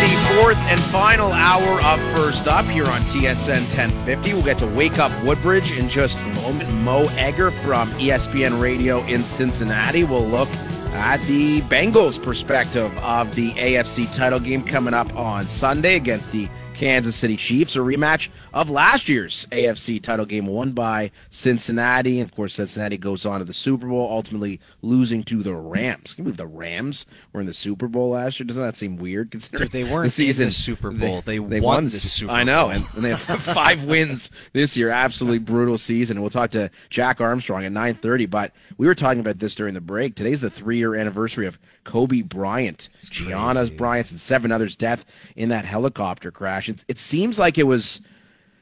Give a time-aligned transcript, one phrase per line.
[0.00, 4.32] the fourth and final hour of First Up here on TSN 1050.
[4.32, 6.72] We'll get to Wake Up Woodbridge in just a moment.
[6.72, 10.48] Mo Egger from ESPN Radio in Cincinnati will look
[10.92, 16.48] at the Bengals' perspective of the AFC title game coming up on Sunday against the
[16.78, 22.20] Kansas City Chiefs, a rematch of last year's AFC title game won by Cincinnati.
[22.20, 26.14] And of course, Cincinnati goes on to the Super Bowl, ultimately losing to the Rams.
[26.14, 28.46] Can you believe the Rams were in the Super Bowl last year?
[28.46, 29.32] Doesn't that seem weird?
[29.32, 31.20] Considering Dude, they weren't the season, in the Super Bowl.
[31.22, 32.36] They, they won, won the Super Bowl.
[32.36, 34.90] I know, and, and they have five wins this year.
[34.90, 36.16] Absolutely brutal season.
[36.16, 38.26] And we'll talk to Jack Armstrong at nine thirty.
[38.26, 40.14] But we were talking about this during the break.
[40.14, 41.58] Today's the three year anniversary of
[41.88, 43.74] Kobe Bryant, Gianna crazy.
[43.74, 45.06] Bryant's, and seven others' death
[45.36, 46.68] in that helicopter crash.
[46.68, 48.02] It, it seems like it was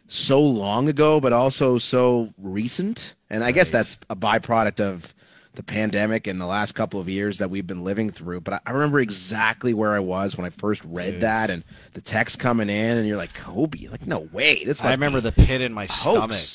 [0.06, 3.16] so long ago, but also so recent.
[3.28, 5.12] And I guess that's a byproduct of
[5.54, 8.42] the pandemic and the last couple of years that we've been living through.
[8.42, 11.22] But I, remember exactly where I was when I first read Dude.
[11.22, 14.64] that and the text coming in, and you're like, Kobe, like, no way.
[14.64, 16.46] This I remember the pit in my stomach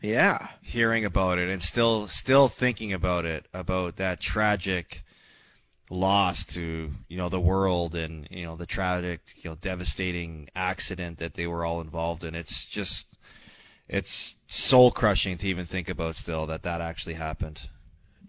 [0.00, 0.48] Yeah.
[0.62, 5.02] hearing about it and still still thinking about it about that tragic
[5.90, 11.18] loss to you know the world and you know the tragic you know devastating accident
[11.18, 13.16] that they were all involved in it's just
[13.88, 17.68] it's soul crushing to even think about still that that actually happened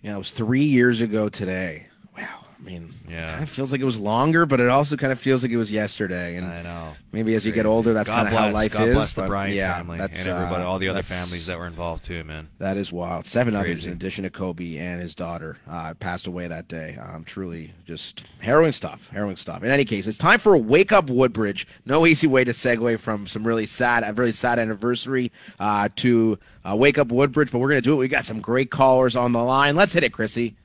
[0.04, 1.88] Yeah, it was three years ago today.
[2.16, 2.46] Wow.
[2.60, 3.32] I mean, Yeah.
[3.32, 5.58] kind of feels like it was longer, but it also kind of feels like it
[5.58, 6.38] was yesterday.
[6.38, 8.72] And i know maybe as you get older, that's God kind of how bless- life
[8.74, 8.96] God is.
[8.96, 11.68] bless the Bryant yeah, family that's, and everybody, uh, all the other families that were
[11.68, 12.48] involved too, man.
[12.58, 13.26] That is wild.
[13.28, 13.88] Seven others, Crazy.
[13.88, 16.98] in addition to Kobe and his daughter, uh, passed away that day.
[17.00, 19.10] Um, truly, just harrowing stuff.
[19.14, 19.64] Harrowing stuff.
[19.64, 21.68] In any case, it's time for a wake up Woodbridge.
[21.86, 26.40] No easy way to segue from some really sad, a really sad anniversary uh, to
[26.70, 27.98] uh, wake up Woodbridge, but we're gonna do it.
[27.98, 29.76] We got some great callers on the line.
[29.76, 30.56] Let's hit it, Chrissy.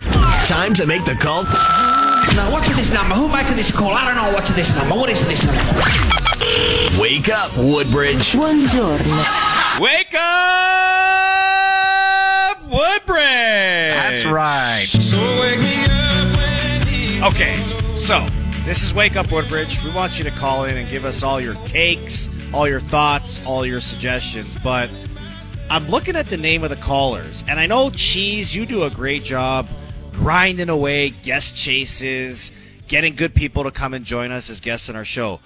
[0.00, 1.44] Time to make the call.
[2.34, 3.14] Now, what's this number?
[3.14, 3.90] Who making this call?
[3.90, 4.94] I don't know what's this number.
[4.94, 5.60] What is this number?
[7.00, 8.32] Wake up, Woodbridge.
[8.32, 9.80] Buongiorno.
[9.80, 10.22] Wake up,
[12.64, 13.94] Woodbridge.
[13.94, 14.86] That's right.
[17.24, 17.62] Okay,
[17.94, 18.24] so
[18.64, 19.82] this is Wake Up Woodbridge.
[19.82, 23.44] We want you to call in and give us all your takes, all your thoughts,
[23.44, 24.56] all your suggestions.
[24.62, 24.88] But
[25.70, 28.90] I'm looking at the name of the callers, and I know Cheese, you do a
[28.90, 29.68] great job
[30.18, 32.50] grinding away guest chases,
[32.88, 35.40] getting good people to come and join us as guests on our show.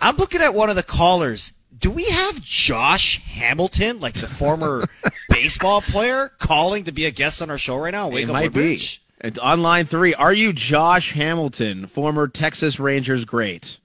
[0.00, 1.52] I'm looking at one of the callers.
[1.78, 4.84] Do we have Josh Hamilton, like the former
[5.28, 8.08] baseball player, calling to be a guest on our show right now?
[8.08, 9.02] Wake it Up might Woodbridge?
[9.22, 9.38] be.
[9.40, 13.76] On line three, are you Josh Hamilton, former Texas Rangers great?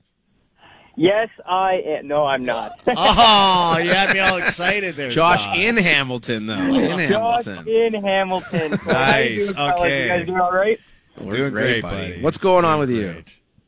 [0.98, 2.08] Yes, I am.
[2.08, 2.80] No, I'm not.
[2.88, 5.58] Oh, you had me all excited there, Josh, Josh.
[5.58, 6.54] in Hamilton, though.
[6.56, 7.68] In Josh Hamilton.
[7.68, 8.72] in Hamilton.
[8.84, 10.04] So you Nice, doing, okay.
[10.04, 10.80] You guys doing all right?
[11.20, 12.12] We're Doing great, buddy.
[12.12, 12.22] buddy.
[12.24, 13.24] What's going on with Doing you?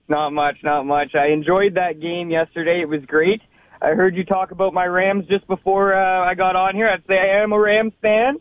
[0.10, 1.16] Not much, not much.
[1.16, 2.82] I enjoyed that game yesterday.
[2.82, 3.42] It was great.
[3.82, 6.90] I heard you talk about my Rams just before uh, I got on here.
[6.90, 8.36] I'd say I am a Rams fan.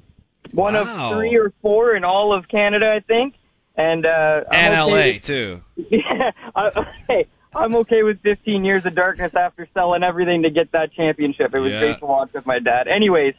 [0.52, 1.12] One Wow.
[1.12, 3.34] of three or four in all of Canada, I think.
[3.76, 5.60] And uh, And okay LA, too.
[5.90, 10.72] Yeah, I, hey, I'm okay with 15 years of darkness after selling everything to get
[10.72, 11.54] that championship.
[11.54, 11.80] It was Yeah.
[11.80, 12.88] great to watch with my dad.
[12.88, 13.34] Anyways,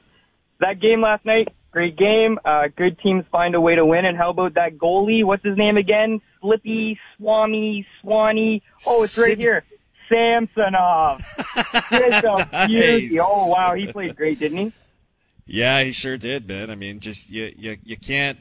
[0.59, 2.37] that game last night, great game.
[2.45, 4.05] Uh, good teams find a way to win.
[4.05, 5.23] And how about that goalie?
[5.23, 6.21] What's his name again?
[6.41, 8.61] Slippy, Swami, Swanee.
[8.85, 9.63] Oh, it's right here.
[10.09, 11.23] Samsonov.
[11.91, 13.17] A beauty.
[13.19, 13.73] Oh, wow.
[13.73, 14.73] He played great, didn't he?
[15.45, 16.69] Yeah, he sure did, man.
[16.69, 18.37] I mean, just you, you, you can't,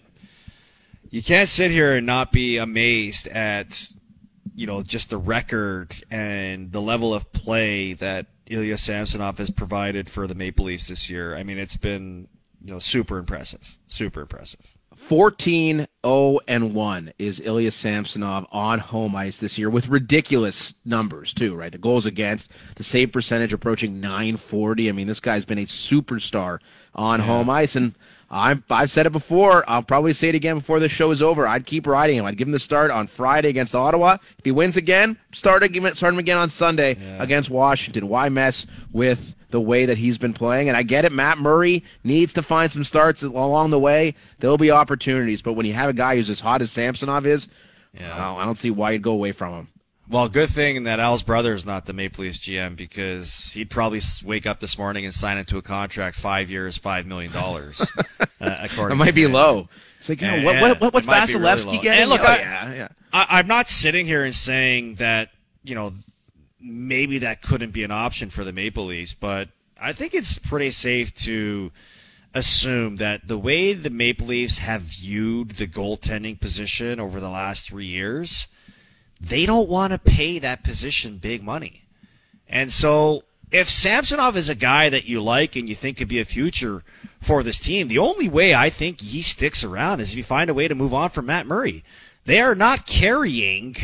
[1.10, 3.88] you can't sit here and not be amazed at,
[4.54, 10.10] you know, just the record and the level of play that Ilya Samsonov has provided
[10.10, 11.36] for the Maple Leafs this year.
[11.36, 12.28] I mean, it's been,
[12.62, 14.76] you know, super impressive, super impressive.
[15.06, 21.34] 14 0 and 1 is Ilya Samsonov on home ice this year with ridiculous numbers
[21.34, 21.72] too, right?
[21.72, 24.88] The goals against, the save percentage approaching 940.
[24.88, 26.60] I mean, this guy's been a superstar
[26.94, 27.94] on home ice and
[28.30, 29.68] I'm, I've said it before.
[29.68, 31.46] I'll probably say it again before the show is over.
[31.46, 32.24] I'd keep riding him.
[32.24, 34.16] I'd give him the start on Friday against Ottawa.
[34.38, 38.08] If he wins again, start, again, start him again on Sunday against Washington.
[38.08, 40.68] Why mess with the way that he's been playing?
[40.68, 41.12] And I get it.
[41.12, 44.14] Matt Murray needs to find some starts along the way.
[44.40, 45.40] There'll be opportunities.
[45.42, 47.46] But when you have a guy who's as hot as Samsonov is,
[47.94, 48.12] Yeah.
[48.14, 49.68] I, don't, I don't see why you'd go away from him.
[50.08, 54.00] Well, good thing that Al's brother is not the Maple Leafs GM because he'd probably
[54.24, 57.80] wake up this morning and sign into a contract five years, five million dollars.
[58.40, 59.32] uh, according It might be him.
[59.32, 59.68] low.
[59.98, 62.02] It's like, you know, Yeah, what, what, what, what's be really Vasilevskiy getting?
[62.02, 62.88] And look, oh, I- yeah, yeah.
[63.12, 65.30] I, I'm not sitting here and saying that
[65.62, 65.92] you know
[66.62, 69.48] maybe that couldn't be an option for the Maple Leafs, but
[69.80, 71.72] I think it's pretty safe to
[72.34, 77.68] assume that the way the Maple Leafs have viewed the goaltending position over the last
[77.68, 78.46] three years,
[79.20, 81.82] they don't want to pay that position big money.
[82.48, 86.20] And so if Samsonov is a guy that you like and you think could be
[86.20, 86.82] a future
[87.20, 90.48] for this team, the only way I think he sticks around is if you find
[90.48, 91.84] a way to move on from Matt Murray.
[92.24, 93.76] They are not carrying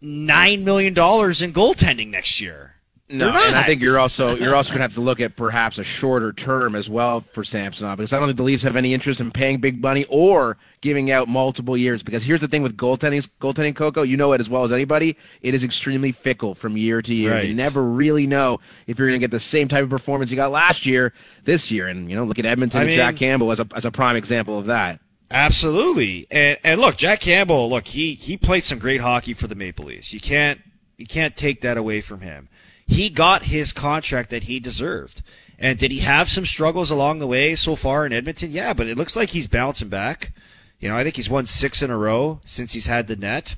[0.00, 2.76] nine million dollars in goaltending next year.
[3.08, 5.78] No, and I think you're also you're also going to have to look at perhaps
[5.78, 8.92] a shorter term as well for Samsonov because I don't think the Leafs have any
[8.92, 12.02] interest in paying big money or giving out multiple years.
[12.02, 15.16] Because here's the thing with goaltending, goaltending Coco, you know it as well as anybody.
[15.40, 17.34] It is extremely fickle from year to year.
[17.34, 17.46] Right.
[17.46, 18.58] You never really know
[18.88, 21.12] if you're going to get the same type of performance you got last year,
[21.44, 21.86] this year.
[21.86, 24.16] And you know, look at Edmonton I and Jack Campbell as a as a prime
[24.16, 24.98] example of that.
[25.30, 26.26] Absolutely.
[26.30, 29.86] And and look, Jack Campbell, look, he he played some great hockey for the Maple
[29.86, 30.12] Leafs.
[30.12, 30.60] You can't
[30.96, 32.48] you can't take that away from him.
[32.86, 35.22] He got his contract that he deserved.
[35.58, 38.50] And did he have some struggles along the way so far in Edmonton?
[38.52, 40.32] Yeah, but it looks like he's bouncing back.
[40.78, 43.56] You know, I think he's won 6 in a row since he's had the net.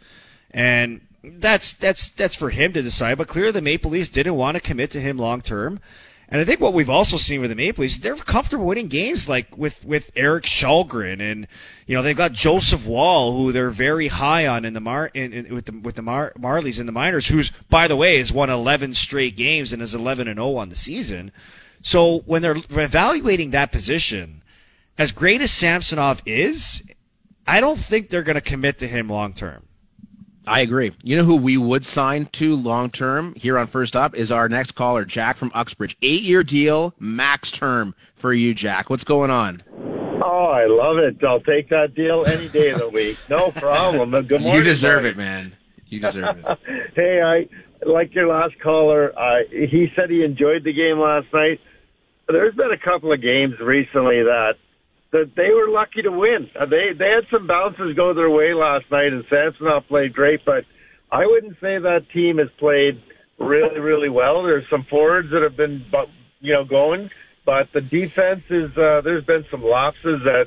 [0.53, 4.55] And that's that's that's for him to decide, but clearly the Maple Leafs didn't want
[4.55, 5.81] to commit to him long term.
[6.31, 9.31] And I think what we've also seen with the Maple Leafs, they're comfortable winning games
[9.31, 11.47] like with, with Erik Källgren and,
[11.87, 15.33] you know, they've got Joseph Woll, who they're very high on in the Mar, in,
[15.33, 18.31] in, with the, with the Mar, Marlies in the minors, who's, by the way, has
[18.31, 21.33] won 11 straight games and is 11 and 0 on the season.
[21.81, 24.43] So when they're evaluating that position,
[24.99, 26.83] as great as Samsonov is,
[27.47, 29.68] I don't think they're going to commit to him long term.
[30.49, 30.93] I agree.
[31.03, 34.49] You know who we would sign to long term here on First Up is our
[34.49, 35.97] next caller, Jack from Uxbridge.
[36.03, 38.91] Eight year deal, max term for you, Jack.
[38.91, 39.63] What's going on?
[40.25, 41.23] Oh, I love it.
[41.25, 43.19] I'll take that deal any day of the week.
[43.29, 44.11] No problem.
[44.11, 44.55] Good morning.
[44.57, 45.55] you deserve it, man.
[45.89, 46.59] You deserve it.
[46.95, 47.49] Hey, I
[47.87, 49.13] like your last caller.
[49.17, 51.61] Uh, he said he enjoyed the game last night.
[52.27, 54.55] There's been a couple of games recently that
[55.13, 56.51] that they were lucky to win.
[56.59, 60.45] Uh, they they had some bounces go their way last night, and Samsonov played great.
[60.45, 60.65] But
[61.11, 63.01] I wouldn't say that team has played
[63.39, 64.43] really really well.
[64.43, 65.85] There's some forwards that have been
[66.41, 67.11] you know going,
[67.47, 70.47] but the defense is uh, there's been some lapses that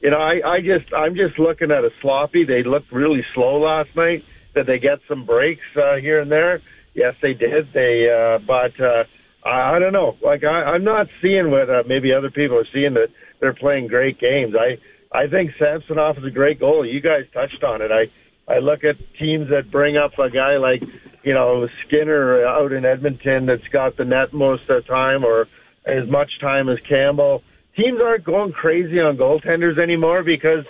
[0.00, 2.44] you know I I just I'm just looking at a sloppy.
[2.44, 4.24] They looked really slow last night.
[4.54, 6.62] Did they get some breaks uh, here and there?
[6.94, 7.72] Yes, they did.
[7.74, 8.80] They uh, but.
[8.80, 9.04] Uh,
[9.44, 10.16] I I don't know.
[10.20, 13.08] Like I, I'm not seeing what uh, maybe other people are seeing that
[13.40, 14.54] they're playing great games.
[14.58, 14.78] I
[15.16, 16.92] I think Samsonov is a great goalie.
[16.92, 17.90] You guys touched on it.
[17.90, 20.82] I I look at teams that bring up a guy like
[21.22, 25.46] you know Skinner out in Edmonton that's got the net most of the time or
[25.86, 27.42] as much time as Campbell.
[27.76, 30.64] Teams aren't going crazy on goaltenders anymore because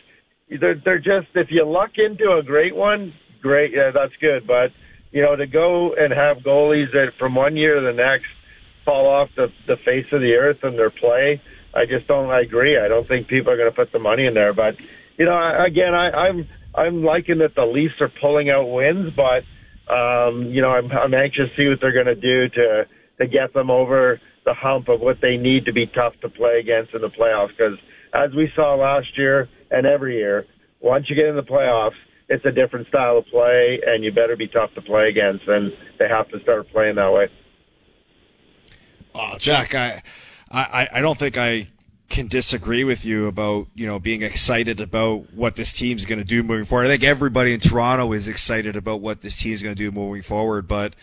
[0.61, 3.13] they're they're just if you luck into a great one,
[3.43, 4.47] great, yeah, that's good.
[4.47, 4.71] But
[5.11, 8.27] you know to go and have goalies that from one year to the next
[8.85, 11.41] fall off the, the face of the earth in their play.
[11.79, 12.79] I just don't agree.
[12.79, 14.53] I don't think people are going to put the money in there.
[14.53, 14.75] But
[15.17, 19.45] you know, again, I, I'm I'm liking that the Leafs are pulling out wins, but
[19.93, 22.87] um, you know, I'm I'm anxious to see what they're going to do to
[23.21, 26.59] to get them over the hump of what they need to be tough to play
[26.59, 27.51] against in the playoffs.
[27.57, 27.79] Because
[28.15, 30.47] as we saw last year and every year,
[30.81, 31.99] once you get in the playoffs,
[32.29, 35.47] it's a different style of play, and you better be tough to play against.
[35.47, 37.29] And they have to start playing that way.
[39.15, 40.03] Oh, Jack, I,
[40.51, 41.69] I, I don't think I
[42.09, 46.25] can disagree with you about you know being excited about what this team's going to
[46.25, 46.87] do moving forward.
[46.87, 50.23] I think everybody in Toronto is excited about what this team's going to do moving
[50.23, 50.95] forward, but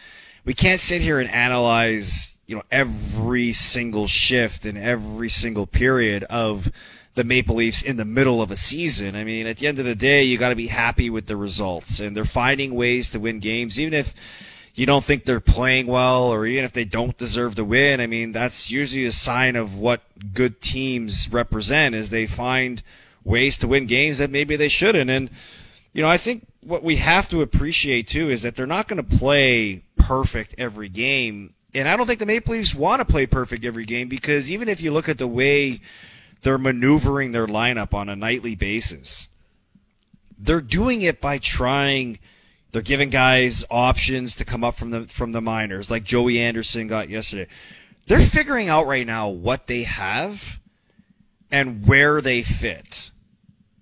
[0.43, 6.23] we can't sit here and analyze you know every single shift and every single period
[6.23, 6.71] of
[7.13, 9.15] the Maple Leafs in the middle of a season.
[9.15, 11.37] I mean, at the end of the day, you got to be happy with the
[11.37, 14.13] results, and they're finding ways to win games, even if
[14.75, 18.07] you don't think they're playing well or even if they don't deserve to win, I
[18.07, 20.01] mean, that's usually a sign of what
[20.33, 22.83] good teams represent is they find
[23.23, 25.09] ways to win games that maybe they shouldn't.
[25.09, 25.29] And,
[25.93, 29.03] you know, I think what we have to appreciate too is that they're not going
[29.03, 31.53] to play perfect every game.
[31.73, 34.67] And I don't think the Maple Leafs want to play perfect every game because even
[34.67, 35.79] if you look at the way
[36.41, 39.29] they're maneuvering their lineup on a nightly basis,
[40.37, 42.19] they're doing it by trying–
[42.75, 46.87] they're giving guys options to come up from the from the minors, like Joey Anderson
[46.87, 47.47] got yesterday.
[48.05, 50.59] They're figuring out right now what they have
[51.49, 53.11] and where they fit.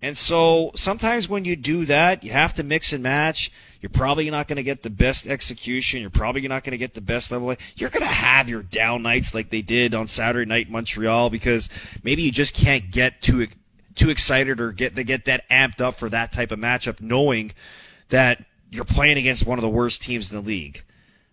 [0.04, 3.52] And so sometimes when you do that, you have to mix and match.
[3.82, 6.02] You're probably not going to get the best execution.
[6.02, 7.56] You're probably not going to get the best level.
[7.76, 11.68] You're going to have your down nights like they did on Saturday night Montreal because
[12.04, 13.48] maybe you just can't get too
[13.96, 17.54] too excited or get to get that amped up for that type of matchup, knowing
[18.10, 20.84] that you're playing against one of the worst teams in the league.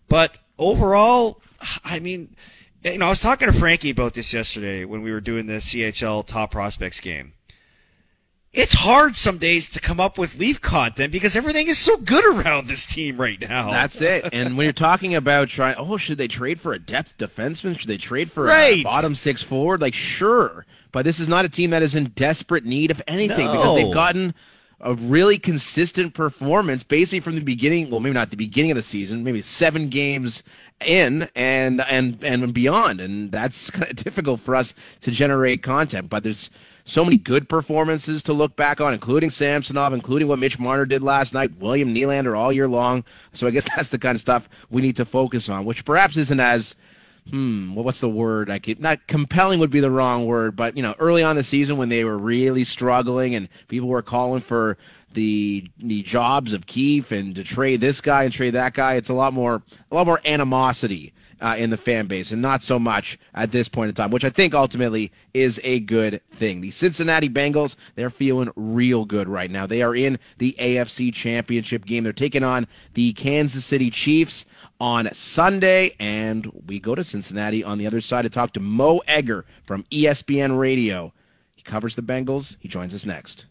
[0.09, 1.41] But overall,
[1.85, 2.35] I mean,
[2.85, 5.55] you know, I was talking to Frankie about this yesterday when we were doing the
[5.61, 7.33] CHL Top Prospects game.
[8.53, 12.25] it's hard some days to come up with Leaf content because everything is so good
[12.25, 13.71] around this team right now.
[13.71, 14.29] That's it.
[14.33, 17.79] And when you're talking about trying, oh, should they trade for a depth defenseman?
[17.79, 18.81] Should they trade for Right.
[18.81, 19.81] a bottom six forward?
[19.81, 20.67] Like, sure.
[20.91, 23.95] But this is not a team that is in desperate need of anything because they've
[23.95, 24.35] gotten
[24.81, 27.91] a really consistent performance basically from the beginning.
[27.91, 30.43] Well, maybe not the beginning of the season, maybe seven games
[30.81, 33.01] in and and and beyond.
[33.01, 36.09] And that's kind of difficult for us to generate content.
[36.09, 36.51] But there's
[36.85, 41.03] so many good performances to look back on, including Samsonov, including what Mitch Marner did
[41.03, 43.05] last night, William Nylander all year long.
[43.33, 46.17] So I guess that's the kind of stuff we need to focus on, which perhaps
[46.17, 46.75] isn't as
[47.31, 48.51] hmm, well, what's the word?
[48.51, 51.43] I could not compelling would be the wrong word, but you know, early on the
[51.43, 54.77] season when they were really struggling and people were calling for
[55.13, 59.09] the the jobs of Keefe and to trade this guy and trade that guy, it's
[59.09, 62.79] a lot more a lot more animosity uh, in the fan base and not so
[62.79, 66.61] much at this point in time, which I think ultimately is a good thing.
[66.61, 69.67] The Cincinnati Bengals, they're feeling real good right now.
[69.67, 72.05] They are in the AFC Championship game.
[72.05, 74.45] They're taking on the Kansas City Chiefs
[74.81, 79.01] on Sunday, and we go to Cincinnati on the other side to talk to Mo
[79.07, 81.13] Egger from ESPN Radio.
[81.55, 82.57] He covers the Bengals.
[82.61, 83.47] He joins us next.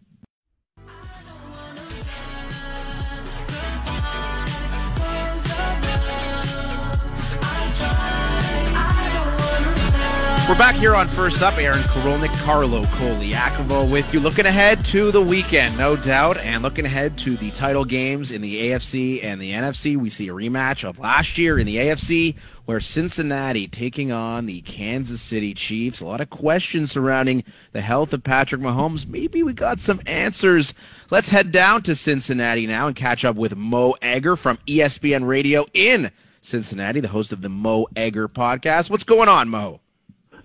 [10.49, 11.59] We're back here on First Up.
[11.59, 14.19] Aaron Korolnik, Carlo Colaiacovo with you.
[14.19, 18.41] Looking ahead to the weekend, no doubt, and looking ahead to the title games in
[18.41, 19.95] the AFC and the NFC.
[19.95, 24.61] We see a rematch of last year in the AFC where Cincinnati taking on the
[24.61, 26.01] Kansas City Chiefs.
[26.01, 29.05] A lot of questions surrounding the health of Patrick Mahomes.
[29.05, 30.73] Maybe we got some answers.
[31.11, 35.67] Let's head down to Cincinnati now and catch up with Mo Egger from ESPN Radio
[35.75, 38.89] in Cincinnati, the host of the Mo Egger podcast.
[38.89, 39.81] What's going on, Mo?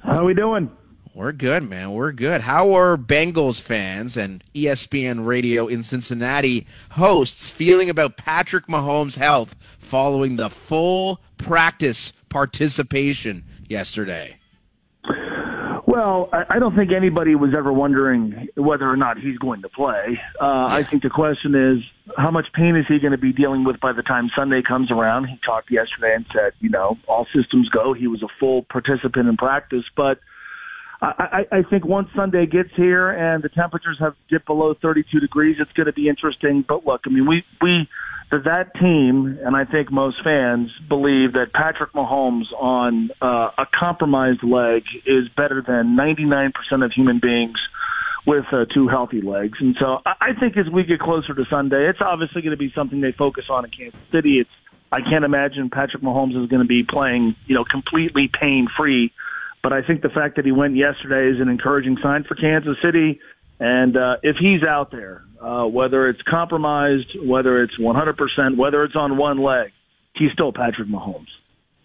[0.05, 0.71] How are we doing?
[1.15, 1.93] We're good, man.
[1.93, 2.43] We're good.
[2.43, 9.57] How are Bengals fans and ESPN Radio in Cincinnati hosts feeling about Patrick Mahomes' health
[9.79, 14.37] following the full practice participation yesterday?
[15.87, 19.69] Well, I, I don't think anybody was ever wondering whether or not he's going to
[19.69, 20.21] play.
[20.41, 23.65] Uh, I think the question is, how much pain is he going to be dealing
[23.65, 25.27] with by the time Sunday comes around?
[25.27, 27.93] He talked yesterday and said, you know, all systems go.
[27.93, 30.19] He was a full participant in practice, but
[31.03, 35.57] I, I think once Sunday gets here and the temperatures have dipped below 32 degrees,
[35.59, 36.65] it's going to be interesting.
[36.67, 37.89] But look, I mean, we we
[38.31, 43.67] that that team and I think most fans believe that Patrick Mahomes on uh, a
[43.79, 46.53] compromised leg is better than 99%
[46.85, 47.59] of human beings
[48.27, 49.59] with uh, two healthy legs.
[49.61, 52.57] And so I, I think as we get closer to Sunday, it's obviously going to
[52.57, 54.39] be something they focus on in Kansas City.
[54.41, 54.51] It's
[54.93, 59.13] I can't imagine Patrick Mahomes is going to be playing, you know, completely pain free.
[59.63, 62.77] But I think the fact that he went yesterday is an encouraging sign for Kansas
[62.83, 63.19] City.
[63.59, 68.95] And uh, if he's out there, uh, whether it's compromised, whether it's 100%, whether it's
[68.95, 69.73] on one leg,
[70.15, 71.27] he's still Patrick Mahomes.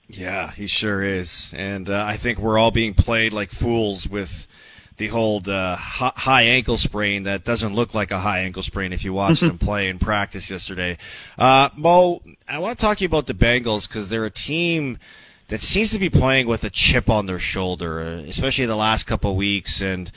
[0.07, 4.47] Yeah, he sure is, and uh, I think we're all being played like fools with
[4.99, 9.05] the whole uh, high ankle sprain that doesn't look like a high ankle sprain if
[9.05, 10.97] you watched them play in practice yesterday.
[11.37, 14.99] Uh, Mo, I want to talk to you about the Bengals because they're a team
[15.47, 19.05] that seems to be playing with a chip on their shoulder, uh, especially the last
[19.05, 20.11] couple of weeks, and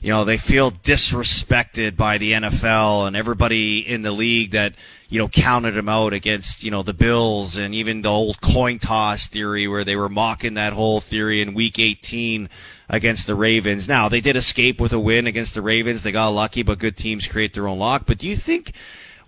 [0.00, 4.74] you know, they feel disrespected by the NFL and everybody in the league that,
[5.10, 8.78] you know, counted them out against, you know, the Bills and even the old coin
[8.78, 12.48] toss theory where they were mocking that whole theory in week 18
[12.88, 13.88] against the Ravens.
[13.88, 16.02] Now, they did escape with a win against the Ravens.
[16.02, 18.04] They got lucky, but good teams create their own luck.
[18.06, 18.72] But do you think,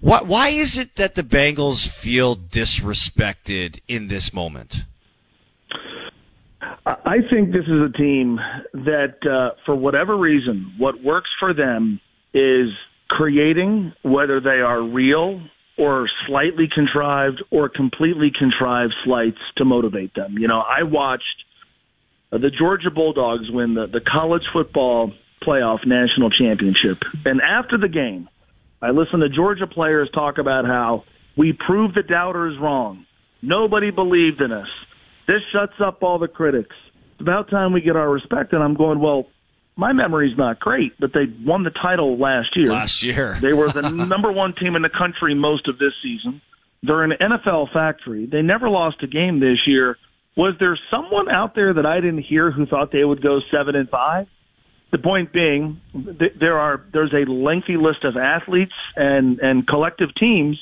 [0.01, 4.85] what, why is it that the Bengals feel disrespected in this moment?
[6.85, 8.41] I think this is a team
[8.73, 12.01] that, uh, for whatever reason, what works for them
[12.35, 12.71] is
[13.09, 15.43] creating, whether they are real
[15.79, 20.37] or slightly contrived or completely contrived slights to motivate them.
[20.39, 21.45] You know, I watched
[22.33, 25.13] uh, the Georgia Bulldogs win the, the college football
[25.47, 26.99] playoff national championship.
[27.25, 28.29] And after the game,
[28.81, 31.05] I listened to Georgia players talk about how
[31.37, 33.07] we proved the doubters wrong.
[33.41, 34.69] Nobody believed in us.
[35.27, 36.75] This shuts up all the critics.
[37.13, 38.53] It's about time we get our respect.
[38.53, 39.27] And I'm going, well,
[39.77, 42.71] my memory's not great, but they won the title last year.
[42.71, 43.39] Last year.
[43.43, 46.41] They were the number one team in the country most of this season.
[46.83, 48.27] They're an NFL factory.
[48.27, 49.97] They never lost a game this year.
[50.37, 53.77] Was there someone out there that I didn't hear who thought they would go seven
[53.77, 54.27] and five?
[54.91, 60.15] The point being, th- there are there's a lengthy list of athletes and and collective
[60.19, 60.59] teams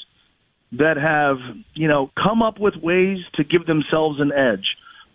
[0.72, 1.38] that have
[1.74, 4.66] you know come up with ways to give themselves an edge.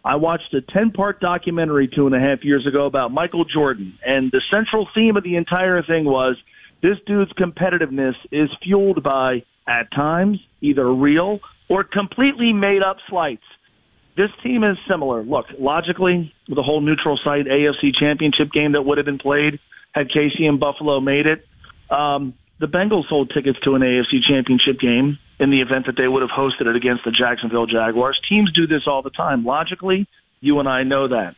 [0.03, 3.97] I watched a 10 part documentary two and a half years ago about Michael Jordan,
[4.05, 6.37] and the central theme of the entire thing was
[6.81, 13.43] This dude's competitiveness is fueled by, at times, either real or completely made up slights.
[14.15, 15.23] This team is similar.
[15.23, 19.59] Look, logically, the whole neutral site AFC championship game that would have been played
[19.91, 21.45] had KC and Buffalo made it.
[21.89, 26.07] Um, the Bengals sold tickets to an AFC championship game in the event that they
[26.07, 28.19] would have hosted it against the Jacksonville Jaguars.
[28.29, 29.45] Teams do this all the time.
[29.45, 30.07] Logically,
[30.39, 31.35] you and I know that.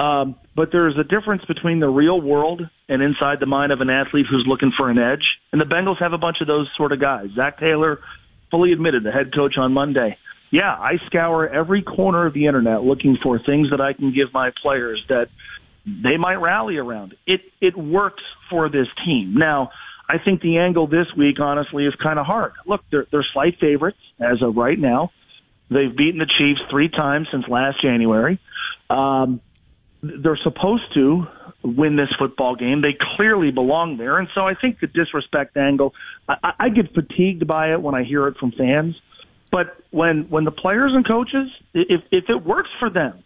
[0.00, 3.90] Um, but there's a difference between the real world and inside the mind of an
[3.90, 5.24] athlete who's looking for an edge.
[5.52, 7.26] And the Bengals have a bunch of those sort of guys.
[7.34, 8.00] Zac Taylor
[8.50, 10.16] fully admitted, the head coach on Monday,
[10.54, 14.32] yeah, I scour every corner of the internet looking for things that I can give
[14.32, 15.26] my players that
[15.84, 17.16] they might rally around.
[17.26, 19.34] It it works for this team.
[19.36, 19.70] Now,
[20.08, 22.52] I think the angle this week, honestly, is kind of hard.
[22.66, 25.10] Look, they're they're slight favorites as of right now.
[25.70, 28.38] They've beaten the Chiefs three times since last January.
[28.90, 29.40] Um,
[30.02, 31.26] they're supposed to
[31.62, 32.82] win this football game.
[32.82, 35.94] They clearly belong there, and so I think the disrespect angle.
[36.28, 38.96] I, I get fatigued by it when I hear it from fans.
[39.50, 43.24] But when when the players and coaches, if if it works for them,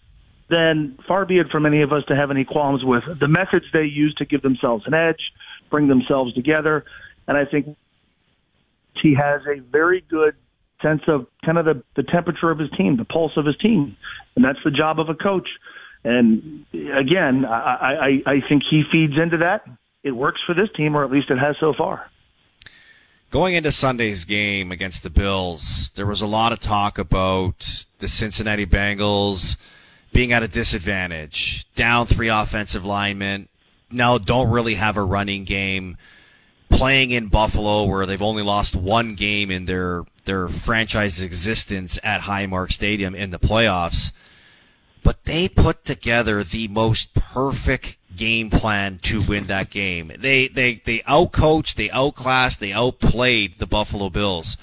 [0.49, 3.65] then far be it from any of us to have any qualms with the methods
[3.73, 5.33] they use to give themselves an edge,
[5.71, 6.85] bring themselves together,
[7.27, 7.77] and I think
[9.03, 10.35] he has a very good
[10.83, 13.97] sense of kind of the, the temperature of his team, the pulse of his team,
[14.37, 15.49] and that's the job of a coach.
[16.05, 19.65] And again, I, I, I think he feeds into that.
[20.05, 22.11] It works for this team, or at least it has so far.
[23.31, 28.09] Going into Sunday's game against the Bills, there was a lot of talk about the
[28.09, 29.59] Cincinnati Bengals
[30.13, 33.49] being at a disadvantage, down three offensive linemen,
[33.91, 35.97] now don't really have a running game,
[36.71, 42.23] playing in Buffalo where they've only lost one game in their their franchise existence at
[42.23, 44.13] Highmark Stadium in the playoffs.
[45.03, 50.13] But they put together the most perfect game plan to win that game.
[50.19, 54.57] They they they outcoached, they outclassed, they outplayed the Buffalo Bills.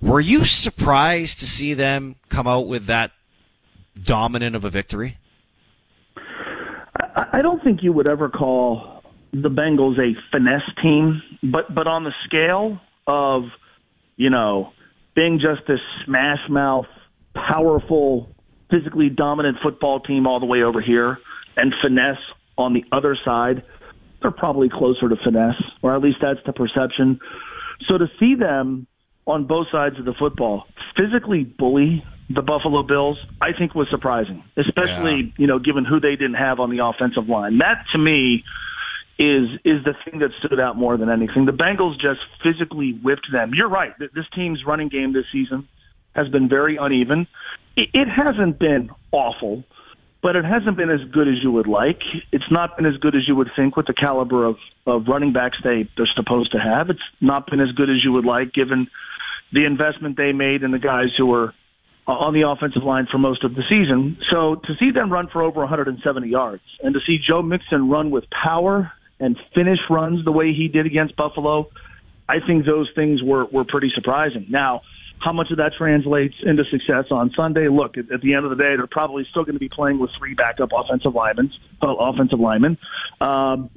[0.00, 3.12] Were you surprised to see them come out with that
[4.02, 5.18] dominant of a victory?
[7.14, 12.04] I don't think you would ever call the Bengals a finesse team, but but on
[12.04, 13.44] the scale of,
[14.16, 14.72] you know,
[15.14, 16.86] being just this smash mouth,
[17.34, 18.28] powerful,
[18.70, 21.18] physically dominant football team all the way over here,
[21.56, 22.18] and finesse
[22.58, 23.62] on the other side,
[24.20, 27.18] they're probably closer to finesse, or at least that's the perception.
[27.88, 28.86] So to see them
[29.26, 30.64] on both sides of the football
[30.96, 35.32] physically bully the Buffalo Bills, I think was surprising, especially, yeah.
[35.36, 37.58] you know, given who they didn't have on the offensive line.
[37.58, 38.44] That to me
[39.18, 41.44] is is the thing that stood out more than anything.
[41.44, 43.52] The Bengals just physically whipped them.
[43.54, 43.92] You're right.
[43.98, 45.68] This team's running game this season
[46.14, 47.26] has been very uneven.
[47.76, 49.64] It, it hasn't been awful
[50.22, 52.02] but it hasn't been as good as you would like.
[52.30, 55.32] It's not been as good as you would think with the caliber of, of running
[55.32, 56.90] backs they, they're supposed to have.
[56.90, 58.88] It's not been as good as you would like given
[59.52, 61.54] the investment they made in the guys who were
[62.06, 64.18] on the offensive line for most of the season.
[64.30, 68.10] So to see them run for over 170 yards and to see Joe Mixon run
[68.10, 71.70] with power and finish runs the way he did against Buffalo,
[72.28, 74.46] I think those things were, were pretty surprising.
[74.48, 74.82] Now,
[75.18, 77.68] how much of that translates into success on Sunday?
[77.68, 79.98] Look, at, at the end of the day, they're probably still going to be playing
[79.98, 81.52] with three backup offensive linemen.
[81.82, 82.78] Uh, offensive linemen.
[83.20, 83.70] Um,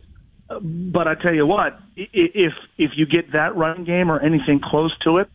[0.50, 4.96] but I tell you what, if if you get that run game or anything close
[5.00, 5.30] to it,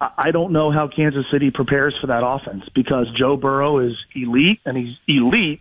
[0.00, 4.60] I don't know how Kansas City prepares for that offense because Joe Burrow is elite
[4.64, 5.60] and he's elite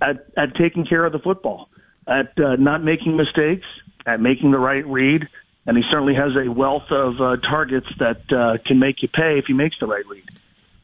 [0.00, 1.68] at at taking care of the football,
[2.06, 3.66] at uh, not making mistakes,
[4.06, 5.28] at making the right read,
[5.66, 9.38] and he certainly has a wealth of uh, targets that uh, can make you pay
[9.38, 10.24] if he makes the right read.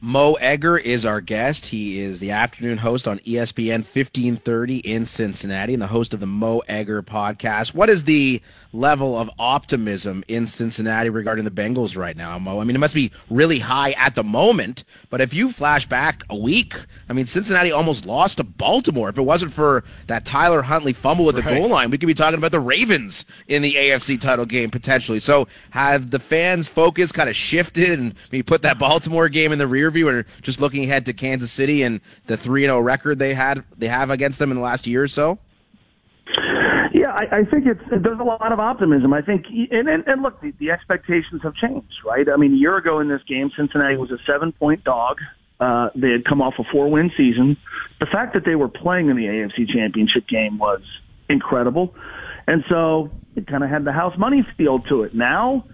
[0.05, 1.67] Mo Egger is our guest.
[1.67, 6.25] He is the afternoon host on ESPN 1530 in Cincinnati and the host of the
[6.25, 7.73] Mo Egger podcast.
[7.73, 8.41] What is the
[8.73, 12.59] level of optimism in Cincinnati regarding the Bengals right now, Mo?
[12.59, 16.23] I mean, it must be really high at the moment, but if you flash back
[16.29, 16.75] a week,
[17.07, 19.09] I mean, Cincinnati almost lost to Baltimore.
[19.09, 21.59] If it wasn't for that Tyler Huntley fumble at the right.
[21.59, 25.19] goal line, we could be talking about the Ravens in the AFC title game potentially.
[25.19, 29.59] So, have the fans' focus kind of shifted and maybe put that Baltimore game in
[29.59, 33.19] the rear view and just looking ahead to Kansas City and the 3 0 record
[33.19, 35.37] they had they have against them in the last year or so?
[37.31, 39.13] I, I think it's there's a lot of optimism.
[39.13, 42.27] I think, and and, and look, the, the expectations have changed, right?
[42.29, 45.17] I mean, a year ago in this game, Cincinnati was a seven point dog.
[45.59, 47.57] Uh, they had come off a four win season.
[47.99, 50.81] The fact that they were playing in the AFC Championship game was
[51.29, 51.95] incredible,
[52.47, 55.15] and so it kind of had the house money feel to it.
[55.15, 55.65] Now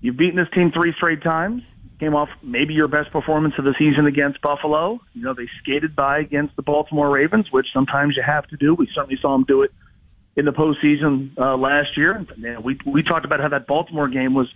[0.00, 1.62] you've beaten this team three straight times.
[1.98, 5.00] Came off maybe your best performance of the season against Buffalo.
[5.14, 8.74] You know, they skated by against the Baltimore Ravens, which sometimes you have to do.
[8.74, 9.72] We certainly saw them do it
[10.36, 12.12] in the postseason uh, last year.
[12.12, 14.48] And we we talked about how that Baltimore game was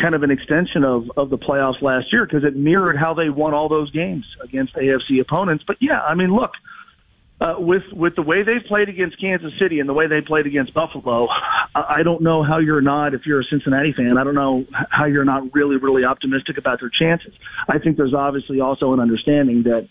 [0.00, 3.30] kind of an extension of of the playoffs last year because it mirrored how they
[3.30, 5.64] won all those games against AFC opponents.
[5.66, 6.50] But yeah, I mean, look.
[7.40, 10.44] Uh, with with the way they've played against Kansas City and the way they played
[10.44, 11.28] against Buffalo,
[11.72, 14.64] I, I don't know how you're not, if you're a Cincinnati fan, I don't know
[14.90, 17.32] how you're not really really optimistic about their chances.
[17.68, 19.86] I think there's obviously also an understanding that,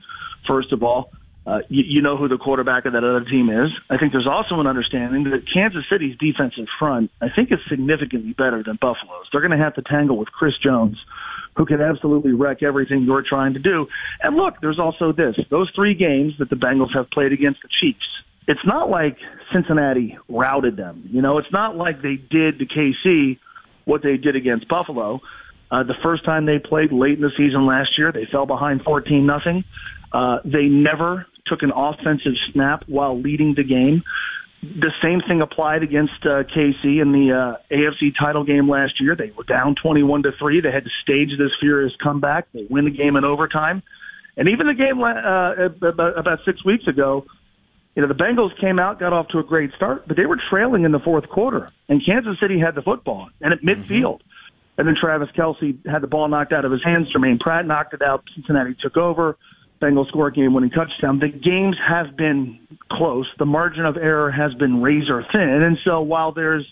[0.46, 1.14] first of all,
[1.48, 3.72] uh, you, you know who the quarterback of that other team is.
[3.90, 8.34] I think there's also an understanding that Kansas City's defensive front, I think, is significantly
[8.34, 9.28] better than Buffalo's.
[9.32, 10.98] They're going to have to tangle with Chris Jones,
[11.56, 13.88] who can absolutely wreck everything you're trying to do.
[14.22, 17.70] And look, there's also this: those three games that the Bengals have played against the
[17.70, 18.06] Chiefs.
[18.50, 19.18] It's not like
[19.54, 21.08] Cincinnati routed them.
[21.10, 23.40] You know, it's not like they did to KC
[23.86, 25.22] what they did against Buffalo.
[25.72, 28.82] Uh, the first time they played late in the season last year, they fell behind
[28.84, 29.64] 14 nothing.
[30.12, 34.04] Uh, they never took an offensive snap while leading the game.
[34.62, 39.16] The same thing applied against uh, KC in the uh, AFC title game last year.
[39.16, 40.62] They were down 21 to 3.
[40.62, 42.48] They had to stage this furious comeback.
[42.54, 43.84] They win the game in overtime.
[44.36, 47.26] And even the game uh, about, about six weeks ago,
[47.96, 50.40] you know, the Bengals came out, got off to a great start, but they were
[50.50, 51.68] trailing in the fourth quarter.
[51.90, 54.20] And Kansas City had the football and at midfield.
[54.20, 54.78] Mm-hmm.
[54.78, 57.08] And then Travis Kelce had the ball knocked out of his hands.
[57.12, 58.24] Jermaine Pratt knocked it out.
[58.36, 59.38] Cincinnati took over.
[59.82, 61.20] Bengals score a game winning touchdown.
[61.20, 62.60] The games have been
[62.92, 63.28] close.
[63.38, 65.62] The margin of error has been razor thin.
[65.64, 66.66] And so while there's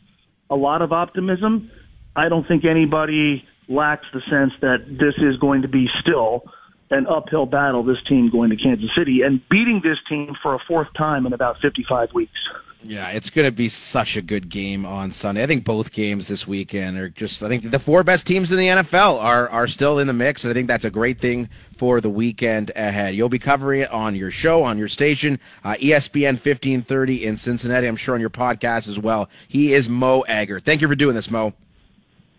[0.49, 1.69] a lot of optimism,
[2.15, 6.43] I don't think anybody lacks the sense that this is going to be still
[6.91, 10.59] an uphill battle, this team going to Kansas City and beating this team for a
[10.67, 12.39] fourth time in about 55 weeks.
[12.87, 15.41] Yeah, it's going to be such a good game on Sunday.
[15.41, 17.41] I think both games this weekend are just.
[17.41, 20.43] I think the four best teams in the NFL are are still in the mix,
[20.43, 23.15] and I think that's a great thing for the weekend ahead.
[23.15, 27.87] You'll be covering it on your show, on your station, uh, ESPN 1530 in Cincinnati.
[27.87, 29.29] I'm sure on your podcast as well.
[29.47, 30.59] He is Mo Egger.
[30.59, 31.53] Thank you for doing this, Mo.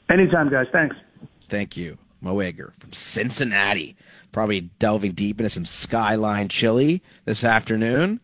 [0.09, 0.69] Anytime, guys.
[0.71, 0.95] Thanks.
[1.49, 3.97] Thank you, Mo Egger from Cincinnati.
[4.31, 8.21] Probably delving deep into some Skyline chili this afternoon.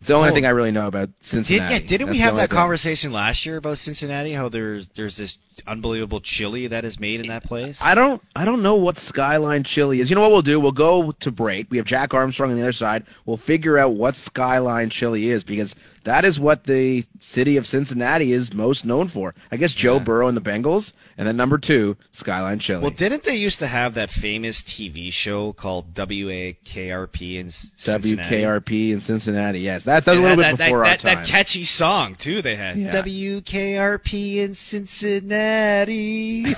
[0.00, 1.74] It's the only oh, thing I really know about Cincinnati.
[1.74, 2.56] Did, yeah, didn't That's we have that thing.
[2.56, 4.32] conversation last year about Cincinnati?
[4.32, 5.36] How there's there's this
[5.66, 7.82] unbelievable chili that is made in that place.
[7.82, 10.08] I don't I don't know what Skyline chili is.
[10.08, 10.58] You know what we'll do?
[10.58, 11.70] We'll go to break.
[11.70, 13.04] We have Jack Armstrong on the other side.
[13.26, 15.76] We'll figure out what Skyline chili is because
[16.10, 19.32] that is what the city of Cincinnati is most known for.
[19.52, 20.02] I guess Joe yeah.
[20.02, 22.82] Burrow and the Bengals, and then number two, Skyline Chili.
[22.82, 28.16] Well, didn't they used to have that famous TV show called WAKRP in Cincinnati?
[28.42, 29.60] WKRP in Cincinnati.
[29.60, 31.22] Yes, that's a little bit before that, our time.
[31.22, 32.42] That catchy song too.
[32.42, 32.90] They had yeah.
[32.90, 36.46] WKRP in Cincinnati.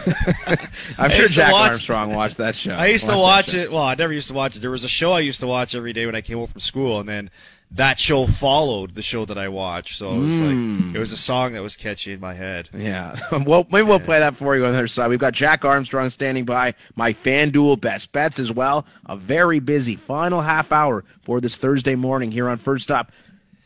[0.97, 2.73] I'm sure Jack watch, Armstrong watched that show.
[2.73, 3.71] I used to watch it.
[3.71, 4.61] Well, I never used to watch it.
[4.61, 6.61] There was a show I used to watch every day when I came home from
[6.61, 7.31] school, and then
[7.75, 9.99] that show followed the show that I watched.
[9.99, 10.41] So it was mm.
[10.41, 10.97] like hmm.
[10.97, 12.69] it was a song that was catchy in my head.
[12.75, 13.19] Yeah.
[13.47, 15.09] well, maybe we'll play that for you on the other side.
[15.09, 18.87] We've got Jack Armstrong standing by, my FanDuel best bets as well.
[19.07, 23.11] A very busy final half hour for this Thursday morning here on First Up.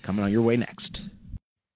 [0.02, 1.06] Coming on your way next.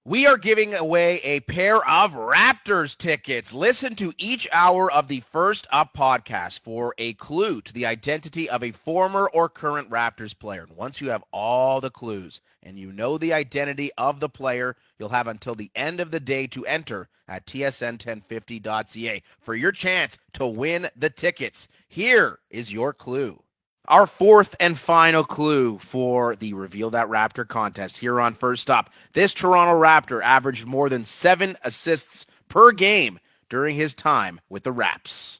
[0.03, 3.53] We are giving away a pair of Raptors tickets.
[3.53, 8.49] Listen to each hour of the First Up podcast for a clue to the identity
[8.49, 10.63] of a former or current Raptors player.
[10.63, 14.75] And once you have all the clues and you know the identity of the player,
[14.97, 20.17] you'll have until the end of the day to enter at tsn1050.ca for your chance
[20.33, 21.67] to win the tickets.
[21.87, 23.43] Here is your clue.
[23.87, 28.91] Our fourth and final clue for the Reveal That Raptor contest here on First Up.
[29.13, 34.71] This Toronto Raptor averaged more than seven assists per game during his time with the
[34.71, 35.39] Raps.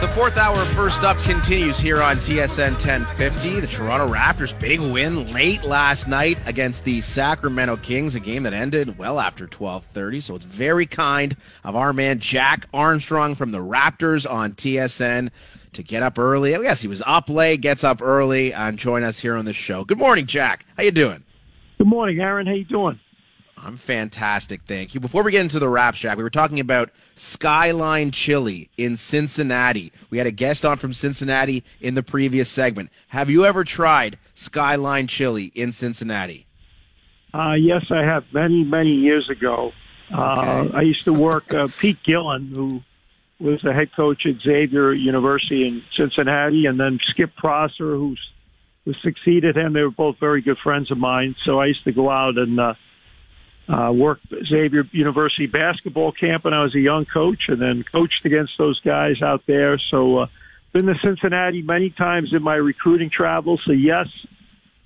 [0.00, 3.60] The fourth hour of First Up continues here on TSN 1050.
[3.60, 8.52] The Toronto Raptors' big win late last night against the Sacramento Kings, a game that
[8.52, 10.20] ended well after 12:30.
[10.20, 15.30] So it's very kind of our man Jack Armstrong from the Raptors on TSN
[15.74, 16.54] to get up early.
[16.54, 19.52] Oh, Yes, he was up late, gets up early, and join us here on the
[19.52, 19.84] show.
[19.84, 20.64] Good morning, Jack.
[20.76, 21.22] How you doing?
[21.78, 22.46] Good morning, Aaron.
[22.46, 22.98] How you doing?
[23.56, 25.00] I'm fantastic, thank you.
[25.00, 29.90] Before we get into the Raps, Jack, we were talking about Skyline Chili in Cincinnati.
[30.10, 32.90] We had a guest on from Cincinnati in the previous segment.
[33.08, 36.46] Have you ever tried Skyline Chili in Cincinnati?
[37.32, 38.24] Uh, yes, I have.
[38.32, 39.72] Many, many years ago.
[40.14, 40.32] Uh,
[40.66, 40.74] okay.
[40.74, 41.52] Uh, I used to work.
[41.54, 42.82] Uh, Pete Gillen, who
[43.44, 48.20] was the head coach at Xavier University in Cincinnati, and then Skip Prosser, who's
[48.84, 49.72] who succeeded him.
[49.72, 51.34] They were both very good friends of mine.
[51.46, 52.74] So I used to go out and uh,
[53.72, 54.18] uh, work
[54.50, 58.78] Xavier University basketball camp when I was a young coach, and then coached against those
[58.80, 59.80] guys out there.
[59.90, 60.26] So uh,
[60.72, 63.60] been to Cincinnati many times in my recruiting travels.
[63.66, 64.08] So yes,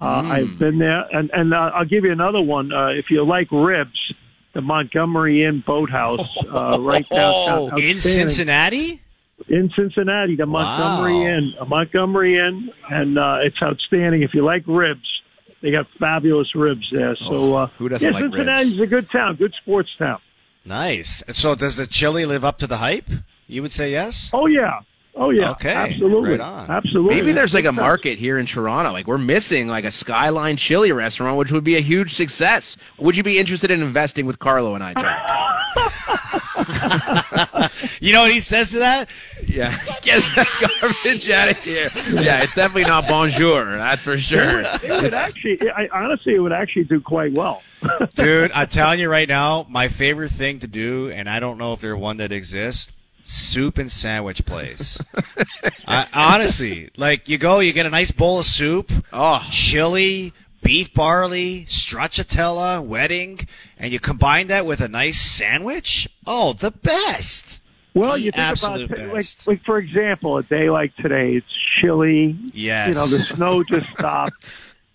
[0.01, 0.31] Uh, Mm.
[0.31, 2.73] I've been there, and and uh, I'll give you another one.
[2.73, 3.99] Uh, if you like ribs,
[4.55, 7.99] the Montgomery Inn Boathouse, uh, right downtown, Oh, In.
[8.01, 9.03] Cincinnati?
[9.49, 14.23] in Cincinnati, the Montgomery Inn, a Montgomery Inn, and uh, it's outstanding.
[14.23, 15.09] If you like ribs,
[15.63, 17.15] they got fabulous ribs there.
[17.17, 20.19] So uh, who doesn't yeah, like Cincinnati's a good town, good sports town.
[20.65, 21.23] Nice.
[21.31, 23.09] So does the chili live up to the hype?
[23.47, 24.29] You would say yes?
[24.33, 24.81] Oh yeah,
[25.19, 26.71] oh yeah, Okay, absolutely, right on.
[26.71, 27.15] absolutely.
[27.17, 28.93] Maybe there's like a market here in Toronto.
[28.93, 32.77] Like we're missing like a Skyline Chili restaurant, which would be a huge success.
[32.99, 35.35] Would you be interested in investing with Carlo and I, Jack?
[38.01, 39.09] You know what he says to that?
[39.47, 39.71] yeah,
[40.03, 41.91] get that garbage out of here.
[42.13, 43.77] Yeah, it's definitely not bonjour.
[43.77, 44.61] That's for sure.
[44.61, 47.63] It would actually, I, honestly, it would actually do quite well.
[48.15, 51.73] Dude, I'm telling you right now, my favorite thing to do, and I don't know
[51.73, 52.93] if there's one that exists,
[53.29, 54.99] soup and sandwich place.
[55.87, 60.93] I, honestly, like you go, you get a nice bowl of soup, Oh, chili, beef
[60.95, 63.41] barley, stracciatella, wedding,
[63.79, 66.09] and you combine that with a nice sandwich.
[66.27, 67.61] Oh, the best.
[67.95, 69.47] Well, The you think absolute about like, best.
[69.47, 71.47] like for example, a day like today, it's
[71.81, 72.37] chilly.
[72.55, 72.89] Yes.
[72.89, 74.43] You know, the snow just stopped.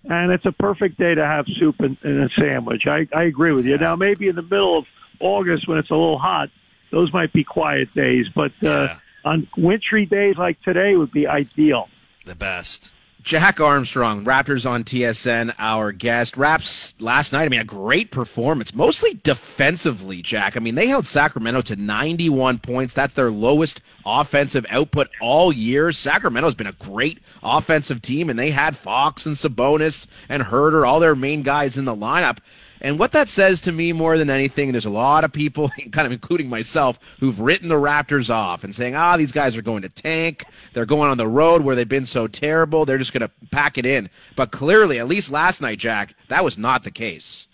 [0.06, 2.88] And it's a perfect day to have soup and, and a sandwich.
[2.88, 3.78] I, I agree with you.
[3.78, 4.86] Now, maybe in the middle of
[5.22, 6.50] August when it's a little hot,
[6.94, 8.28] those might be quiet days.
[8.34, 8.98] But uh, Yeah.
[9.26, 11.90] on wintry days like today would be ideal.
[12.26, 12.94] The best.
[13.22, 16.36] Jack Armstrong, Raptors on TSN, our guest.
[16.36, 20.58] Raps last night, I mean, a great performance, mostly defensively, Jack.
[20.58, 22.94] I mean, they held Sacramento to 91 points.
[22.94, 25.94] That's their lowest offensive output all year.
[25.94, 31.00] Sacramento's been a great offensive team, and they had Fox and Sabonis and Huerter, all
[31.00, 32.40] their main guys in the lineup.
[32.84, 36.06] And what that says to me more than anything, there's a lot of people, kind
[36.06, 39.84] of including myself, who've written the Raptors off and saying, ah, these guys are going
[39.84, 40.46] to tank.
[40.74, 42.84] They're going on the road where they've been so terrible.
[42.84, 44.10] They're just going to pack it in.
[44.36, 47.48] But clearly, at least last night, Jack, that was not the case.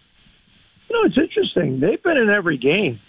[0.89, 1.79] You know, it's interesting.
[1.79, 2.99] They've been in every game.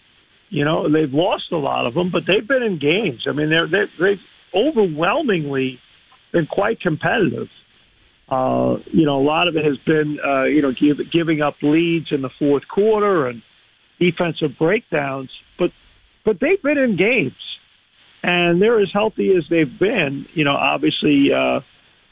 [0.51, 3.25] You know, they've lost a lot of them, but they've been in games.
[3.27, 4.21] I mean, they're, they're they've
[4.55, 5.79] overwhelmingly
[6.33, 7.49] been quite competitive.
[8.31, 11.57] Uh, you know, a lot of it has been, uh, you know, give, giving up
[11.63, 13.43] leads in the fourth quarter and
[13.99, 15.73] defensive breakdowns, but
[16.25, 17.35] but they've been in games,
[18.23, 20.27] and they're as healthy as they've been.
[20.35, 21.61] You know, obviously, uh,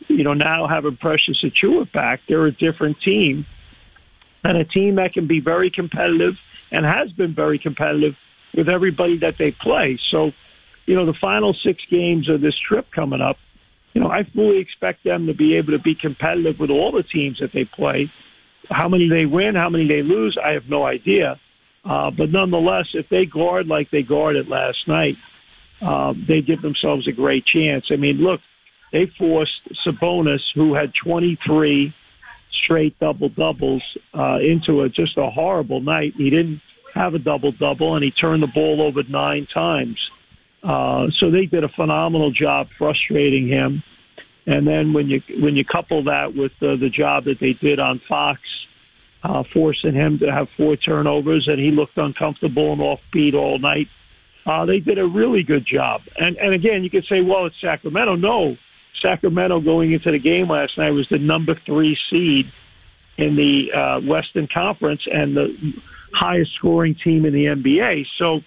[0.08, 3.46] you know, now having Precious Achiuwa back, they're a different team
[4.44, 6.34] and a team that can be very competitive
[6.70, 8.14] and has been very competitive
[8.54, 9.98] with everybody that they play.
[10.10, 10.32] So,
[10.86, 13.36] you know, the final six games of this trip coming up,
[13.98, 17.02] you know, I fully expect them to be able to be competitive with all the
[17.02, 18.08] teams that they play.
[18.70, 21.40] How many they win, how many they lose, I have no idea.
[21.84, 25.16] Uh, but nonetheless, if they guard like they guarded last night,
[25.84, 27.86] uh, they give themselves a great chance.
[27.90, 28.38] I mean, look,
[28.92, 29.50] they forced
[29.84, 31.92] Sabonis, who had 23
[32.62, 33.82] straight double doubles,
[34.16, 36.12] uh, into a just a horrible night.
[36.16, 36.60] He didn't
[36.94, 39.98] have a double double, and he turned the ball over nine times.
[40.68, 43.82] Uh, so they did a phenomenal job frustrating him.
[44.46, 47.80] And then when you when you couple that with uh, the job that they did
[47.80, 48.40] on Fox,
[49.22, 53.88] uh, forcing him to have four turnovers, and he looked uncomfortable and offbeat all night.
[54.46, 56.02] Uh, they did a really good job.
[56.16, 58.16] And and again, you could say, well, it's Sacramento.
[58.16, 58.56] No,
[59.00, 62.46] Sacramento going into the game last night was the number three seed
[63.16, 65.72] in the uh, Western Conference and the
[66.12, 68.04] highest scoring team in the NBA.
[68.18, 68.40] So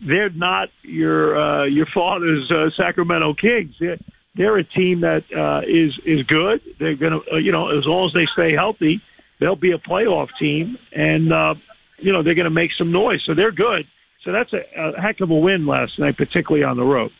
[0.00, 3.74] they're not your uh, your father's uh, Sacramento Kings.
[3.80, 3.98] They're,
[4.34, 6.60] they're a team that uh, is is good.
[6.78, 9.00] They're gonna, uh, you know, as long as they stay healthy,
[9.40, 11.54] they'll be a playoff team, and uh,
[11.98, 13.20] you know they're to make some noise.
[13.26, 13.86] So they're good.
[14.24, 17.10] So that's a, a heck of a win last night, particularly on the road.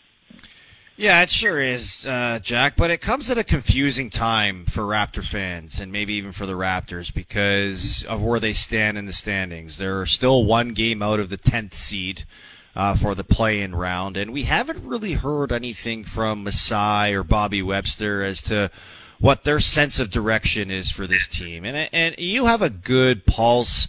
[0.96, 2.76] Yeah, it sure is, uh, Jack.
[2.76, 6.54] But it comes at a confusing time for Raptor fans, and maybe even for the
[6.54, 9.76] Raptors, because of where they stand in the standings.
[9.76, 12.24] They're still one game out of the tenth seed
[12.76, 17.62] uh, for the play-in round, and we haven't really heard anything from Masai or Bobby
[17.62, 18.70] Webster as to
[19.18, 21.64] what their sense of direction is for this team.
[21.64, 23.88] And and you have a good pulse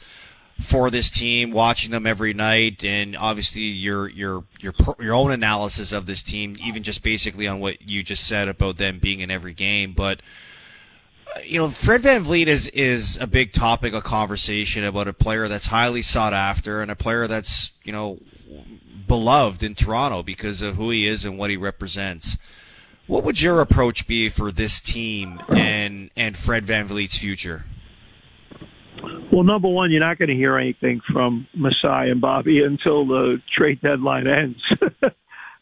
[0.60, 5.92] for this team, watching them every night, and obviously your your your your own analysis
[5.92, 9.32] of this team, even just basically on what you just said about them being in
[9.32, 9.94] every game.
[9.94, 10.22] But
[11.46, 15.68] you know, Fred VanVleet is is a big topic of conversation about a player that's
[15.68, 18.20] highly sought after and a player that's you know
[19.10, 22.38] beloved in Toronto because of who he is and what he represents.
[23.08, 27.66] What would your approach be for this team and and Fred VanVleet's future?
[29.32, 33.42] Well, number one, you're not going to hear anything from Masai and Bobby until the
[33.56, 34.62] trade deadline ends.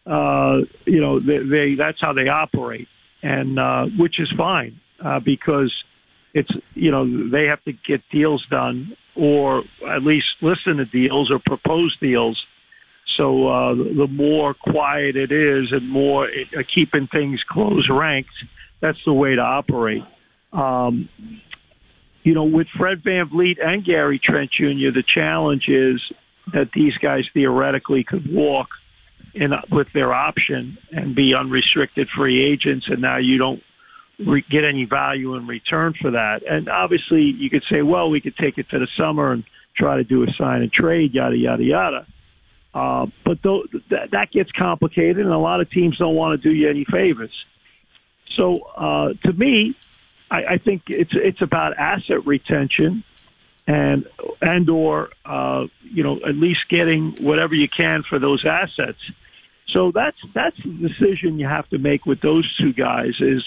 [0.05, 2.87] uh, you know, they, they that's how they operate,
[3.23, 5.73] and uh, which is fine uh, because
[6.33, 11.31] it's you know they have to get deals done or at least listen to deals
[11.31, 12.45] or propose deals.
[13.17, 18.29] So uh, the more quiet it is and more uh, keeping things close ranked,
[18.79, 20.03] that's the way to operate.
[20.53, 21.09] Um,
[22.23, 26.01] you know, with Fred VanVleet and Gary Trent Jr., the challenge is
[26.53, 28.67] that these guys theoretically could walk
[29.33, 33.61] in with their option and be unrestricted free agents, and now you don't
[34.25, 36.41] re- get any value in return for that.
[36.49, 39.43] And obviously, you could say, well, we could take it to the summer and
[39.75, 42.07] try to do a sign and trade, yada yada yada.
[42.77, 46.49] Uh, but th- th- that gets complicated, and a lot of teams don't want to
[46.49, 47.33] do you any favors.
[48.35, 49.75] So, uh, to me,
[50.29, 53.03] I, I think it's it's about asset retention
[53.65, 54.05] and
[54.43, 58.99] and or uh, you know at least getting whatever you can for those assets.
[59.73, 63.43] So that's that's the decision you have to make with those two guys is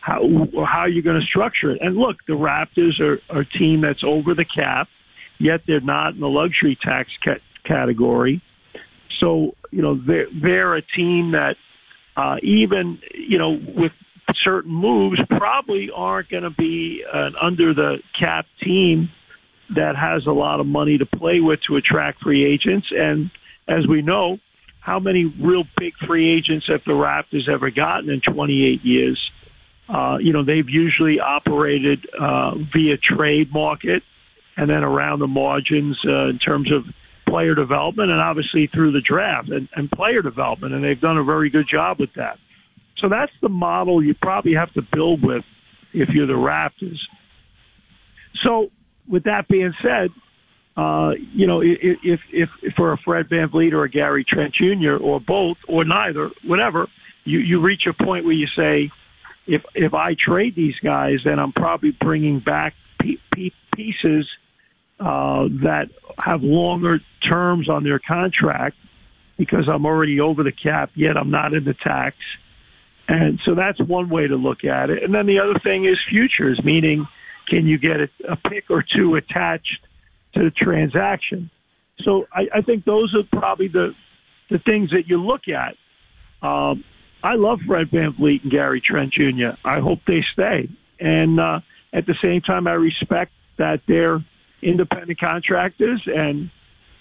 [0.00, 0.20] how
[0.66, 1.78] how you're going to structure it.
[1.80, 4.88] And look, the Raptors are, are a team that's over the cap,
[5.38, 8.42] yet they're not in the luxury tax ca- category.
[9.20, 11.56] So you know they're they're a team that
[12.16, 13.92] uh, even you know with
[14.42, 19.10] certain moves probably aren't going to be an under the cap team
[19.74, 22.88] that has a lot of money to play with to attract free agents.
[22.90, 23.30] And
[23.68, 24.38] as we know,
[24.80, 29.30] how many real big free agents have the Raptors ever gotten in 28 years?
[29.88, 34.02] Uh, you know, they've usually operated uh, via trade market
[34.56, 36.84] and then around the margins uh, in terms of
[37.34, 40.72] player development and obviously through the draft and, and player development.
[40.72, 42.38] And they've done a very good job with that.
[42.98, 45.42] So that's the model you probably have to build with
[45.92, 47.00] if you're the Raptors.
[48.44, 48.68] So
[49.08, 50.10] with that being said,
[50.76, 55.02] uh, you know, if, if, if for a Fred VanVleet or a Gary Trent Jr.
[55.02, 56.86] or both or neither, whatever,
[57.24, 58.92] you, you reach a point where you say,
[59.48, 62.74] if, if I trade these guys, then I'm probably bringing back
[63.34, 64.28] pieces,
[65.00, 65.86] uh, that
[66.18, 68.76] have longer terms on their contract
[69.36, 72.16] because I'm already over the cap, yet I'm not in the tax.
[73.08, 75.02] And so that's one way to look at it.
[75.02, 77.06] And then the other thing is futures, meaning
[77.48, 79.80] can you get a, a pick or two attached
[80.34, 81.50] to the transaction?
[82.02, 83.94] So I, I think those are probably the
[84.50, 85.76] the things that you look at.
[86.46, 86.84] Um,
[87.22, 89.56] I love Fred VanVleet and Gary Trent Jr.
[89.64, 90.68] I hope they stay.
[91.00, 91.60] And uh,
[91.94, 94.22] at the same time, I respect that they're
[94.64, 96.50] independent contractors and,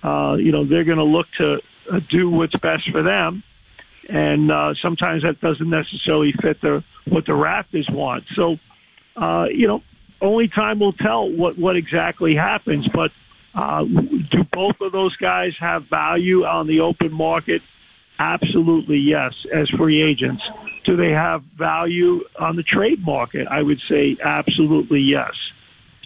[0.03, 1.57] uh, you know, they're going to look to
[1.91, 3.43] uh, do what's best for them.
[4.09, 8.25] And uh, sometimes that doesn't necessarily fit the what the Raptors want.
[8.35, 8.57] So,
[9.15, 9.81] uh, you know,
[10.21, 12.87] only time will tell what, what exactly happens.
[12.93, 13.11] But
[13.57, 17.61] uh, do both of those guys have value on the open market?
[18.19, 20.43] Absolutely, yes, as free agents.
[20.85, 23.47] Do they have value on the trade market?
[23.49, 25.31] I would say absolutely yes.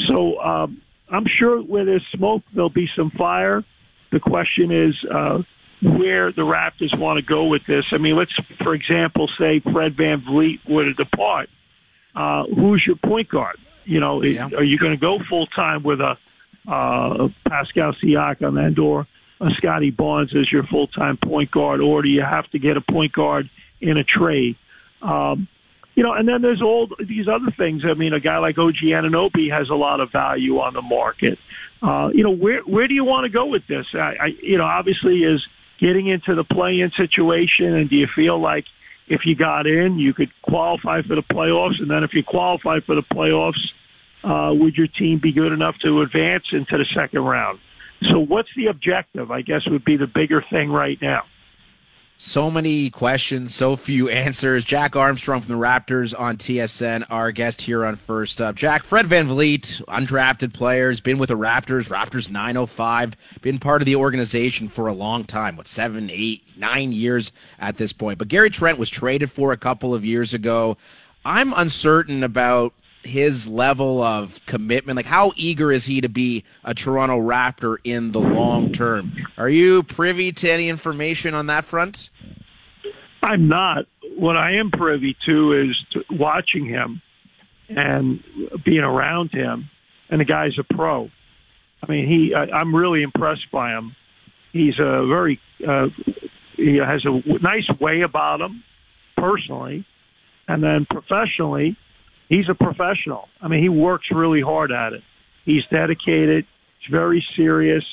[0.08, 3.64] So um, I'm sure where there's smoke, there'll be some fire.
[4.12, 5.42] The question is uh,
[5.82, 7.86] where the Raptors want to go with this.
[7.92, 11.50] I mean, let's, for example, say Fred VanVleet were to depart.
[12.16, 13.58] Uh, who's your point guard?
[13.86, 14.50] You know, yeah.
[14.56, 16.18] are you going to go full time with a
[16.68, 19.08] uh, Pascal Siakam and or
[19.40, 22.76] a Scottie Barnes as your full time point guard, or do you have to get
[22.76, 24.56] a point guard in a trade?
[25.02, 25.48] Um,
[25.98, 27.82] you know, and then there's all these other things.
[27.84, 31.40] I mean, a guy like OG Anunoby has a lot of value on the market.
[31.82, 33.88] Uh, you know, where where do you want to go with this?
[33.96, 35.44] I, I you know, obviously is
[35.82, 38.66] getting into the play-in situation, and do you feel like
[39.08, 42.80] if you got in, you could qualify for the playoffs, and then if you qualify
[42.86, 43.64] for the playoffs,
[44.24, 47.58] uh, would your team be good enough to advance into the second round?
[48.12, 49.32] So, what's the objective?
[49.32, 51.24] I guess would be the bigger thing right now.
[52.20, 54.66] So many questions, so few answers.
[54.66, 58.56] Jack Armstrong from the Raptors on TSN, our guest here on First Up.
[58.56, 63.86] Jack, Fred VanVleet, undrafted player, has been with the Raptors, Raptors 905, been part of
[63.86, 68.18] the organization for a long time, what, seven, eight, nine years at this point.
[68.18, 70.76] But Gary Trent was traded for a couple of years ago.
[71.24, 72.74] I'm uncertain about
[73.08, 74.98] his level of commitment?
[74.98, 79.14] Like, how eager is he to be a Toronto Raptor in the long term?
[79.38, 82.10] Are you privy to any information on that front?
[83.22, 83.86] I'm not.
[84.16, 87.02] What I am privy to is watching him
[87.70, 88.24] and
[88.64, 89.70] being around him.
[90.10, 91.10] And the guy's a pro.
[91.84, 92.34] I mean, he.
[92.34, 93.96] I, I'm really impressed by him.
[94.54, 95.40] He's a very.
[95.68, 95.88] Uh,
[96.56, 98.64] he has a nice way about him,
[99.16, 99.86] personally,
[100.48, 101.78] and then professionally
[102.30, 103.28] he's a professional.
[103.42, 105.02] I mean, he works really hard at it.
[105.46, 106.46] He's dedicated.
[106.80, 107.84] He's very serious.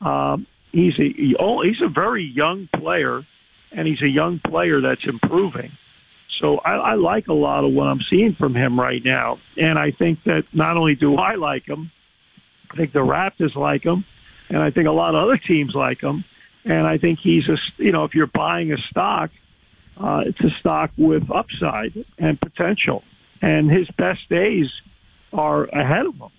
[0.00, 3.22] Um, he's a he, he's a very young player,
[3.70, 5.70] and he's a young player that's improving.
[6.40, 9.78] So I, I like a lot of what I'm seeing from him right now, and
[9.78, 11.90] I think that not only do I like him,
[12.72, 14.04] I think the Raptors like him,
[14.48, 16.24] and I think a lot of other teams like him,
[16.64, 19.30] and I think he's a you know if you're buying a stock,
[20.02, 23.02] uh, it's a stock with upside and potential,
[23.42, 24.66] and his best days
[25.32, 26.30] are ahead of him.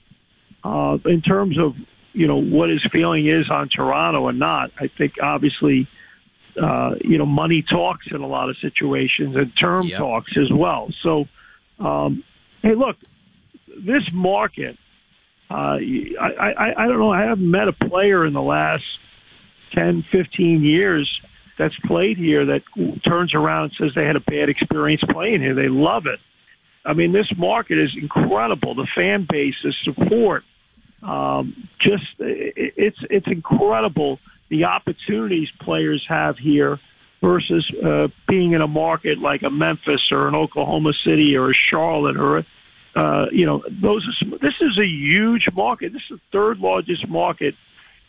[0.64, 1.76] Uh, in terms of
[2.14, 5.88] you know what his feeling is on Toronto and not, I think obviously
[6.62, 9.97] uh, you know, money talks in a lot of situations and term Yep.
[9.97, 10.89] talks as well.
[11.01, 11.26] So,
[11.80, 12.24] um,
[12.62, 12.97] hey, look,
[13.68, 14.78] this market,
[15.49, 17.12] uh, I, I, I don't know.
[17.12, 18.84] I haven't met a player in the last
[19.74, 21.10] 10, 15 years
[21.58, 22.62] that's played here that
[23.08, 25.56] turns around and says they had a bad experience playing here.
[25.56, 26.20] They love it.
[26.86, 28.75] I mean, this market is incredible.
[28.75, 30.43] The fan base, the support,
[31.01, 34.19] um, just it's it's incredible
[34.49, 36.79] the opportunities players have here
[37.21, 41.53] versus uh, being in a market like a Memphis or an Oklahoma City or a
[41.69, 42.45] Charlotte or
[42.95, 44.05] uh, you know those.
[44.07, 45.93] Are, sm- this is a huge market.
[45.93, 47.55] This is the third largest market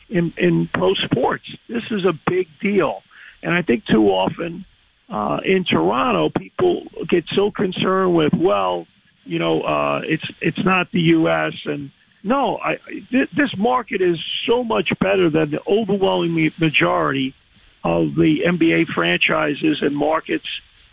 [0.09, 1.45] in in pro sports.
[1.69, 3.03] This is a big deal,
[3.43, 4.67] and I think too often
[5.09, 8.87] uh, in Toronto people get so concerned with well,
[9.25, 11.53] you know, uh, it's it's not the U.S.
[11.65, 11.91] and
[12.23, 12.77] no, I,
[13.11, 17.35] th- this market is so much better than the overwhelming majority
[17.85, 20.47] of the NBA franchises and markets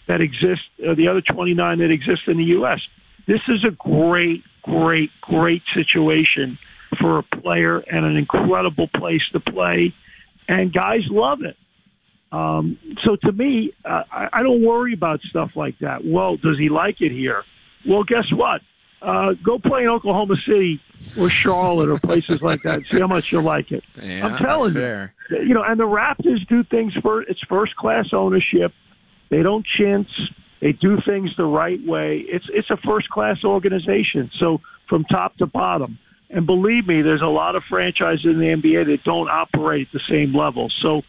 [0.07, 2.82] that exist, uh, the other 29 that exist in the U.S.
[3.28, 6.59] This is a great, great, great situation
[6.99, 9.93] for a player and an incredible place to play,
[10.49, 11.55] and guys love it.
[12.32, 16.05] Um, so to me, uh, I, I don't worry about stuff like that.
[16.05, 17.43] Well, does he like it here?
[17.88, 18.61] Well, guess what?
[19.01, 20.79] Uh, go play in Oklahoma City
[21.17, 22.77] or Charlotte or places like that.
[22.77, 23.84] And see how much you like it.
[24.01, 25.09] Yeah, I'm telling you.
[25.32, 28.73] You know, and the Raptors do things for it's first class ownership.
[29.29, 30.11] They don't chintz.
[30.61, 32.23] They do things the right way.
[32.27, 34.29] It's it's a first class organization.
[34.39, 35.97] So from top to bottom.
[36.29, 39.93] And believe me, there's a lot of franchises in the NBA that don't operate at
[39.93, 40.71] the same level.
[40.82, 41.01] So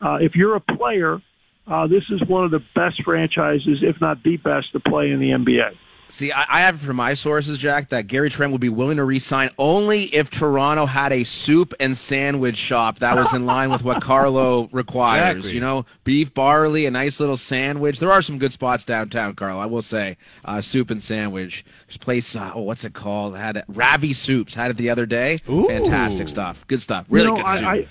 [0.00, 1.20] uh, if you're a player,
[1.66, 5.20] uh, this is one of the best franchises, if not the best, to play in
[5.20, 5.76] the NBA.
[6.08, 8.98] See, I, I have it from my sources, Jack, that Gary Trent would be willing
[8.98, 13.70] to re-sign only if Toronto had a soup and sandwich shop that was in line
[13.70, 15.38] with what Carlo requires.
[15.38, 15.54] Exactly.
[15.54, 17.98] You know, beef, barley, a nice little sandwich.
[17.98, 19.58] There are some good spots downtown, Carlo.
[19.58, 21.64] I will say, uh, soup and sandwich.
[21.88, 23.36] This place, uh, oh, what's it called?
[23.36, 24.54] Had it, Ravi Soups.
[24.54, 25.38] Had it the other day.
[25.50, 25.66] Ooh.
[25.66, 26.64] Fantastic stuff.
[26.68, 27.06] Good stuff.
[27.08, 27.66] Really you know, good I, soup.
[27.66, 27.88] I,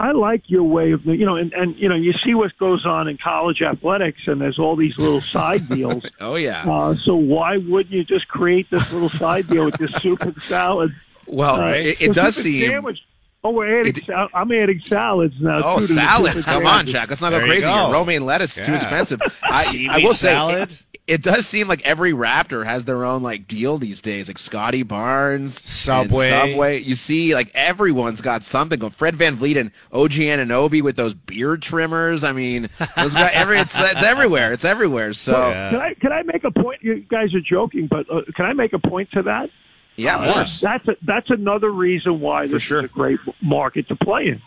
[0.00, 2.86] I like your way of, you know, and, and, you know, you see what goes
[2.86, 6.04] on in college athletics and there's all these little side deals.
[6.20, 6.62] oh yeah.
[6.70, 10.40] Uh, so why wouldn't you just create this little side deal with this soup and
[10.42, 10.94] salad?
[11.26, 12.68] well, Uh, it, it does seem.
[12.70, 13.00] Sandwich.
[13.44, 13.96] Oh, we're adding.
[13.96, 15.62] It- sal- I'm adding salads now.
[15.64, 16.36] Oh, too, to the salads!
[16.36, 16.86] and Come on.
[16.86, 17.08] Jack.
[17.08, 17.92] Let's not There go crazy go.
[17.92, 19.20] Romaine lettuce is too expensive.
[19.22, 20.70] I, I Seaweed will say, salad.
[20.72, 24.28] it, it does seem like every Raptor has their own like deal these days.
[24.28, 26.28] Like Scottie Barnes, Subway.
[26.28, 26.82] Subway.
[26.82, 28.78] You see, like everyone's got something.
[28.90, 32.24] Fred VanVleet and OG Anunoby with those beard trimmers.
[32.24, 34.52] I mean, those guys, every it's, it's everywhere.
[34.52, 35.14] It's everywhere.
[35.14, 35.70] So Yeah.
[35.70, 36.82] Can I can I make a point?
[36.82, 39.48] You guys are joking, but uh, can I make a point to that?
[39.96, 40.60] yeah, of course.
[40.60, 42.80] That's a, that's another reason why this sure.
[42.80, 44.42] is a great market to play in.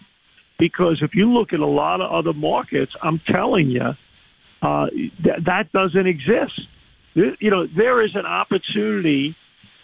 [0.60, 3.96] Because if you look at a lot of other markets, I'm telling you,
[4.62, 4.88] uh,
[5.24, 6.60] that that doesn't exist.
[7.14, 9.36] You know, there is an opportunity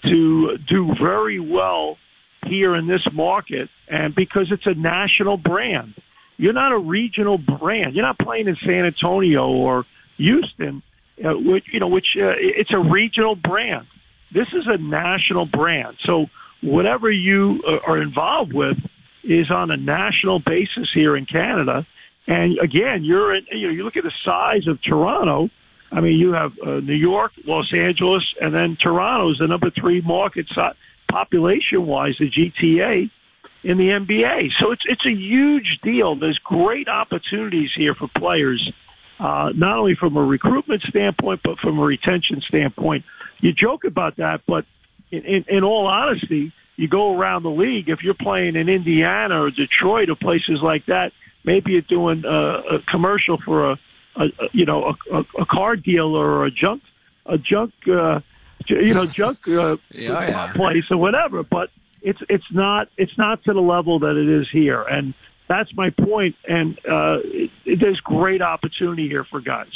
[0.04, 1.98] to do very well
[2.46, 5.94] here in this market, and because it's a national brand,
[6.38, 7.96] you're not a regional brand.
[7.96, 9.86] You're not playing in San Antonio or
[10.18, 10.84] Houston,
[11.24, 13.88] uh, which you know, which uh, it's a regional brand.
[14.34, 15.98] This is a national brand.
[16.06, 16.28] So
[16.62, 18.78] whatever you uh, are involved with
[19.24, 21.86] is on a national basis here in Canada.
[22.28, 25.50] And again, you're in, you know, you look at the size of Toronto.
[25.92, 29.72] I mean, you have uh, New York, Los Angeles, and then Toronto is the number
[29.72, 30.46] three market
[31.10, 33.10] population-wise, the GTA
[33.64, 34.50] in the NBA.
[34.60, 36.16] So it's it's a huge deal.
[36.20, 38.72] There's great opportunities here for players,
[39.20, 43.06] uh, not only from a recruitment standpoint, but from a retention standpoint.
[43.40, 44.66] You joke about that, but
[45.12, 47.90] in, in, in all honesty, you go around the league.
[47.90, 51.12] If you're playing in Indiana or Detroit or places like that,
[51.48, 53.80] maybe you're doing a, a commercial for a,
[54.18, 56.84] a, a you know a, a, a car dealer or a junk
[57.26, 58.20] a junk uh,
[58.68, 60.54] j- you know junk uh, Yeah, yeah.
[60.54, 61.42] place or whatever.
[61.44, 61.70] But
[62.02, 65.14] it's it's not it's not to the level that it is here, and
[65.50, 66.36] that's my point.
[66.48, 69.72] And uh, it, it, there's great opportunity here for guys.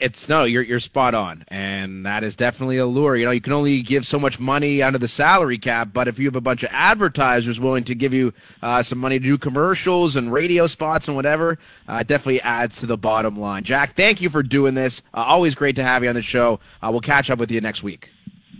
[0.00, 3.16] It's no, you're you're spot on, and that is definitely a lure.
[3.16, 6.18] You know, you can only give so much money under the salary cap, but if
[6.18, 9.38] you have a bunch of advertisers willing to give you uh, some money to do
[9.38, 11.58] commercials and radio spots and whatever,
[11.88, 13.64] uh, it definitely adds to the bottom line.
[13.64, 15.02] Jack, thank you for doing this.
[15.12, 16.60] Uh, always great to have you on the show.
[16.82, 18.10] Uh, we'll catch up with you next week.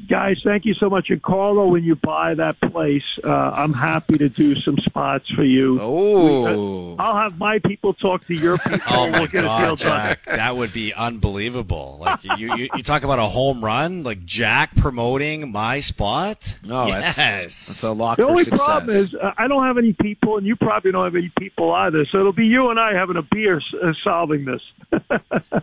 [0.09, 1.11] Guys, thank you so much.
[1.11, 5.45] And Carlo, when you buy that place, uh, I'm happy to do some spots for
[5.45, 5.79] you.
[5.81, 8.81] Oh, I'll have my people talk to your people.
[8.91, 9.79] Oh my we'll get a deal God, done.
[9.79, 11.99] Jack, that would be unbelievable!
[12.01, 16.59] Like you, you, you talk about a home run, like Jack promoting my spot.
[16.65, 18.65] no, yes, that's, that's a lock The for only success.
[18.67, 21.73] problem is uh, I don't have any people, and you probably don't have any people
[21.73, 22.05] either.
[22.07, 24.63] So it'll be you and I having a beer uh, solving this.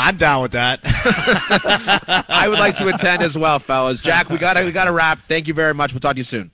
[0.00, 0.80] I'm down with that.
[2.28, 4.00] I would like to attend as well, fellas.
[4.00, 5.18] Jack, we got to we got to wrap.
[5.20, 5.92] Thank you very much.
[5.92, 6.50] We'll talk to you soon.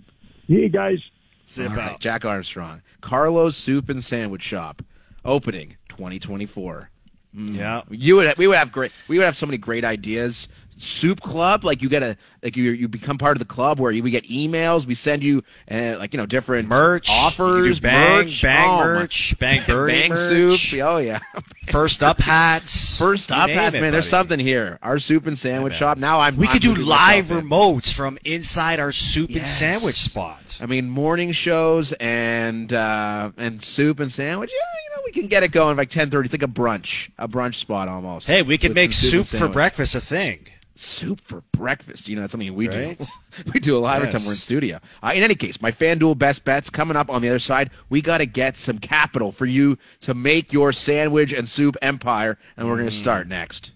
[0.49, 0.99] Hey guys,
[1.47, 2.01] Zip All right, out.
[2.01, 4.83] Jack Armstrong, Carlos Soup and Sandwich Shop,
[5.25, 6.91] opening 2024.
[7.37, 7.55] Mm.
[7.55, 7.83] Yeah.
[7.89, 10.49] You would we would have great we would have so many great ideas.
[10.79, 13.91] Soup Club, like you get a like you you become part of the club where
[13.91, 18.27] you, we get emails, we send you uh, like you know different Merch, offers, bang,
[18.27, 20.81] merch, bang oh, my- merch, bang birdie bang merch, soup.
[20.83, 21.19] Oh yeah,
[21.71, 23.93] first up hats, first up hats, it, man.
[23.93, 24.79] There's something here.
[24.83, 25.79] Our soup and sandwich man.
[25.79, 25.99] shop.
[25.99, 27.49] Now I'm We I'm could do live in.
[27.49, 30.59] remotes from inside our soup and sandwich spot.
[30.61, 34.51] I mean, morning shows and uh, and soup and sandwich.
[34.53, 34.57] Yeah,
[34.91, 36.27] you know, we can get it going like ten thirty.
[36.27, 38.27] It's like a brunch, a brunch spot almost.
[38.27, 40.47] Hey, we could make some soup for breakfast a thing.
[40.79, 42.09] Soup for breakfast.
[42.09, 42.99] You know, that's something we Right?
[42.99, 43.05] do.
[43.55, 44.79] we do a lot every time we're in studio.
[45.03, 47.71] Uh, in any case, my FanDuel best bets coming up on the other side.
[47.89, 52.39] We got to get some capital for you to make your sandwich and soup empire,
[52.57, 52.99] and we're going to Mm.
[53.01, 53.73] start next.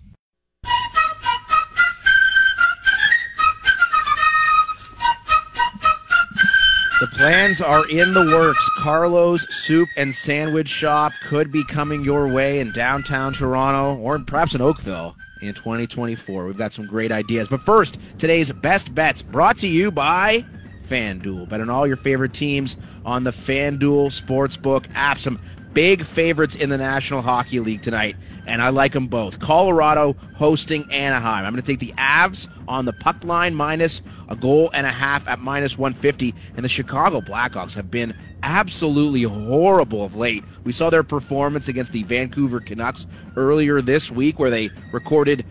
[7.00, 8.68] The plans are in the works.
[8.78, 14.54] Carlo's Soup and Sandwich Shop could be coming your way in downtown Toronto or perhaps
[14.54, 16.46] in Oakville in 2024.
[16.46, 17.48] We've got some great ideas.
[17.48, 20.44] But first, today's best bets brought to you by
[20.88, 21.48] FanDuel.
[21.48, 25.18] Bet on all your favorite teams on the FanDuel Sportsbook app.
[25.18, 25.40] Some
[25.72, 28.16] big favorites in the National Hockey League tonight,
[28.46, 29.38] and I like them both.
[29.38, 31.44] Colorado hosting Anaheim.
[31.44, 34.90] I'm going to take the Avs on the puck line minus a goal and a
[34.90, 40.44] half at minus 150, and the Chicago Blackhawks have been absolutely horrible of late.
[40.64, 43.06] We saw their performance against the Vancouver Canucks
[43.36, 45.44] earlier this week, where they recorded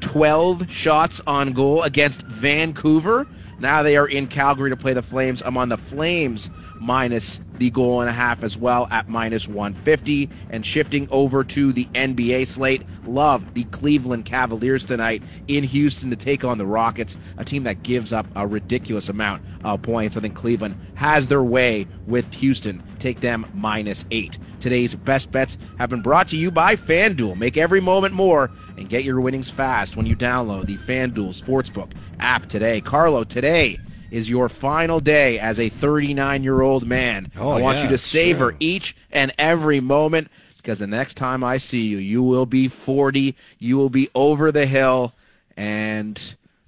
[0.00, 3.26] 12 shots on goal against Vancouver.
[3.58, 5.42] Now they are in Calgary to play the Flames.
[5.42, 6.50] I'm on the Flames
[6.82, 10.28] minus the goal and a half as well at minus 150.
[10.50, 16.16] And shifting over to the NBA slate, love the Cleveland Cavaliers tonight in Houston to
[16.16, 20.16] take on the Rockets, a team that gives up a ridiculous amount of points.
[20.16, 22.82] I think Cleveland has their way with Houston.
[22.98, 24.38] Take them minus eight.
[24.60, 27.36] Today's best bets have been brought to you by FanDuel.
[27.36, 31.92] Make every moment more and get your winnings fast when you download the FanDuel Sportsbook
[32.18, 32.80] app today.
[32.80, 33.78] Carlo, today
[34.12, 37.32] is your final day as a 39 year old man.
[37.36, 38.58] Oh, I want yeah, you to savor true.
[38.60, 43.34] each and every moment because the next time I see you, you will be 40.
[43.58, 45.14] You will be over the hill.
[45.56, 46.18] And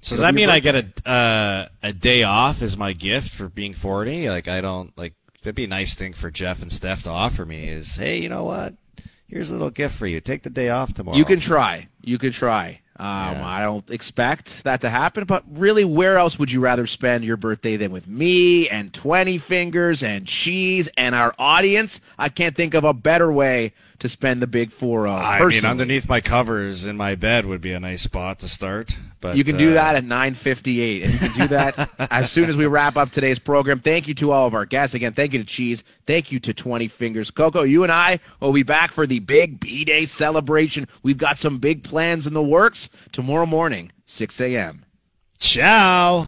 [0.00, 3.28] So does that mean your I get a uh, a day off as my gift
[3.28, 4.28] for being forty?
[4.28, 7.44] Like I don't like that'd be a nice thing for Jeff and Steph to offer
[7.46, 7.68] me.
[7.68, 8.74] Is hey, you know what?
[9.26, 10.20] Here's a little gift for you.
[10.20, 11.16] Take the day off tomorrow.
[11.16, 11.88] You can try.
[12.02, 12.80] You can try.
[12.96, 17.24] Um, I don't expect that to happen, but really, where else would you rather spend
[17.24, 22.00] your birthday than with me and 20 fingers and cheese and our audience?
[22.16, 25.12] I can't think of a better way to spend the big 4 0.
[25.12, 28.96] I mean, underneath my covers in my bed would be a nice spot to start.
[29.20, 32.48] But you can do uh, that at 9:58, and you can do that as soon
[32.50, 33.80] as we wrap up today's program.
[33.80, 35.14] Thank you to all of our guests again.
[35.14, 35.82] Thank you to Cheese.
[36.06, 37.30] Thank you to 20 Fingers.
[37.30, 40.86] Coco, you and I will be back for the big B Day celebration.
[41.02, 44.84] We've got some big plans in the works tomorrow morning, 6 a.m.
[45.38, 46.22] Ciao.